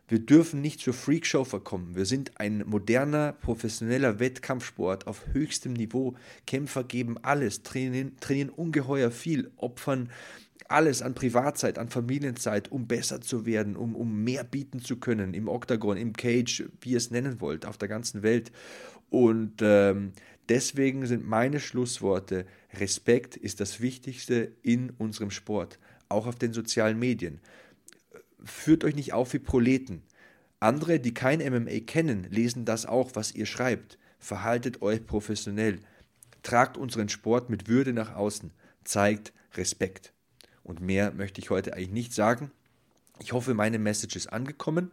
Wir 0.07 0.19
dürfen 0.19 0.61
nicht 0.61 0.81
zur 0.81 0.93
Freakshow 0.93 1.43
verkommen. 1.43 1.95
Wir 1.95 2.05
sind 2.05 2.39
ein 2.39 2.63
moderner, 2.65 3.33
professioneller 3.33 4.19
Wettkampfsport 4.19 5.07
auf 5.07 5.25
höchstem 5.33 5.73
Niveau. 5.73 6.15
Kämpfer 6.45 6.83
geben 6.83 7.17
alles, 7.23 7.63
trainieren, 7.63 8.15
trainieren 8.19 8.49
ungeheuer 8.49 9.11
viel, 9.11 9.51
opfern 9.57 10.11
alles 10.67 11.01
an 11.01 11.13
Privatzeit, 11.13 11.77
an 11.77 11.89
Familienzeit, 11.89 12.71
um 12.71 12.87
besser 12.87 13.21
zu 13.21 13.45
werden, 13.45 13.75
um, 13.75 13.95
um 13.95 14.23
mehr 14.23 14.43
bieten 14.43 14.79
zu 14.79 14.97
können 14.97 15.33
im 15.33 15.47
Oktagon, 15.47 15.97
im 15.97 16.13
Cage, 16.13 16.65
wie 16.81 16.91
ihr 16.91 16.97
es 16.97 17.11
nennen 17.11 17.39
wollt, 17.39 17.65
auf 17.65 17.77
der 17.77 17.87
ganzen 17.87 18.23
Welt. 18.23 18.51
Und 19.09 19.61
ähm, 19.61 20.13
Deswegen 20.49 21.07
sind 21.07 21.27
meine 21.27 21.59
Schlussworte, 21.59 22.45
Respekt 22.73 23.35
ist 23.35 23.59
das 23.59 23.81
Wichtigste 23.81 24.51
in 24.61 24.91
unserem 24.91 25.31
Sport, 25.31 25.79
auch 26.07 26.27
auf 26.27 26.35
den 26.35 26.53
sozialen 26.53 26.99
Medien. 26.99 27.39
Führt 28.45 28.83
euch 28.83 28.95
nicht 28.95 29.13
auf 29.13 29.33
wie 29.33 29.39
Proleten. 29.39 30.03
Andere, 30.59 30.99
die 30.99 31.13
kein 31.13 31.39
MMA 31.39 31.79
kennen, 31.85 32.27
lesen 32.29 32.63
das 32.63 32.85
auch, 32.85 33.11
was 33.13 33.33
ihr 33.33 33.45
schreibt. 33.45 33.97
Verhaltet 34.19 34.81
euch 34.81 35.05
professionell. 35.05 35.79
Tragt 36.43 36.77
unseren 36.77 37.09
Sport 37.09 37.49
mit 37.49 37.67
Würde 37.67 37.91
nach 37.91 38.15
außen. 38.15 38.51
Zeigt 38.83 39.33
Respekt. 39.55 40.13
Und 40.63 40.79
mehr 40.79 41.11
möchte 41.11 41.41
ich 41.41 41.49
heute 41.49 41.73
eigentlich 41.73 41.91
nicht 41.91 42.13
sagen. 42.13 42.51
Ich 43.19 43.33
hoffe, 43.33 43.53
meine 43.53 43.79
Message 43.79 44.15
ist 44.15 44.27
angekommen. 44.27 44.91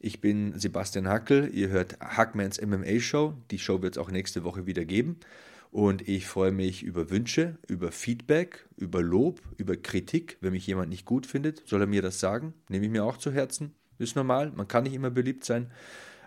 Ich 0.00 0.20
bin 0.20 0.58
Sebastian 0.58 1.08
Hackel. 1.08 1.50
Ihr 1.52 1.68
hört 1.68 1.98
Hackmans 2.00 2.60
MMA 2.60 3.00
Show. 3.00 3.34
Die 3.50 3.58
Show 3.58 3.82
wird 3.82 3.96
es 3.96 3.98
auch 3.98 4.10
nächste 4.10 4.44
Woche 4.44 4.66
wieder 4.66 4.84
geben. 4.84 5.20
Und 5.70 6.08
ich 6.08 6.26
freue 6.26 6.50
mich 6.50 6.82
über 6.82 7.10
Wünsche, 7.10 7.56
über 7.68 7.92
Feedback, 7.92 8.66
über 8.76 9.02
Lob, 9.02 9.40
über 9.56 9.76
Kritik. 9.76 10.36
Wenn 10.40 10.52
mich 10.52 10.66
jemand 10.66 10.88
nicht 10.88 11.04
gut 11.04 11.26
findet, 11.26 11.62
soll 11.66 11.82
er 11.82 11.86
mir 11.86 12.02
das 12.02 12.18
sagen. 12.18 12.54
Nehme 12.68 12.86
ich 12.86 12.90
mir 12.90 13.04
auch 13.04 13.18
zu 13.18 13.30
Herzen. 13.30 13.74
Ist 13.98 14.16
normal. 14.16 14.50
Man 14.50 14.66
kann 14.66 14.84
nicht 14.84 14.94
immer 14.94 15.10
beliebt 15.10 15.44
sein. 15.44 15.70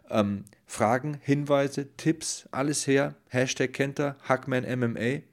Ähm, 0.10 0.46
Fragen, 0.66 1.18
Hinweise, 1.22 1.88
Tipps, 1.98 2.48
alles 2.52 2.88
her. 2.88 3.16
Hashtag 3.28 3.74
kennt 3.74 4.00
er, 4.00 4.16
Hackman 4.24 4.64
MMA. 4.64 5.24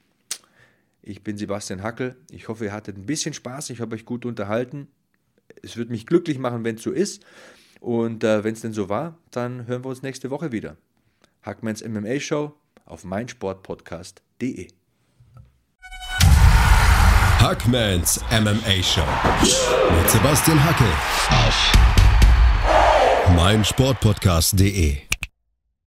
Ich 1.03 1.23
bin 1.23 1.37
Sebastian 1.37 1.83
Hackel. 1.83 2.17
Ich 2.31 2.49
hoffe, 2.49 2.65
ihr 2.65 2.73
hattet 2.73 2.97
ein 2.97 3.07
bisschen 3.07 3.35
Spaß. 3.35 3.71
Ich 3.71 3.81
habe 3.81 3.95
euch 3.95 4.05
gut 4.05 4.27
unterhalten. 4.27 4.89
Es 5.63 5.77
würde 5.77 5.93
mich 5.93 6.07
glücklich 6.07 6.39
machen, 6.39 6.65
wenn 6.65 6.77
es 6.77 6.83
so 6.83 6.91
ist. 6.91 7.25
Und 7.81 8.25
äh, 8.25 8.43
wenn 8.43 8.55
es 8.55 8.61
denn 8.61 8.73
so 8.73 8.89
war, 8.89 9.19
dann 9.31 9.67
hören 9.67 9.85
wir 9.85 9.89
uns 9.89 10.03
nächste 10.03 10.31
Woche 10.31 10.53
wieder. 10.53 10.77
Hackmans 11.43 11.87
MMA 11.87 12.21
Show 12.21 12.55
auf 12.91 13.05
meinsportpodcast.de. 13.05 14.69
Hackmans 17.39 18.21
MMA 18.31 18.83
Show 18.83 19.07
mit 19.97 20.11
Sebastian 20.11 20.63
Hacke 20.63 20.85
auf 21.31 21.73
meinsportpodcast.de. 23.35 25.10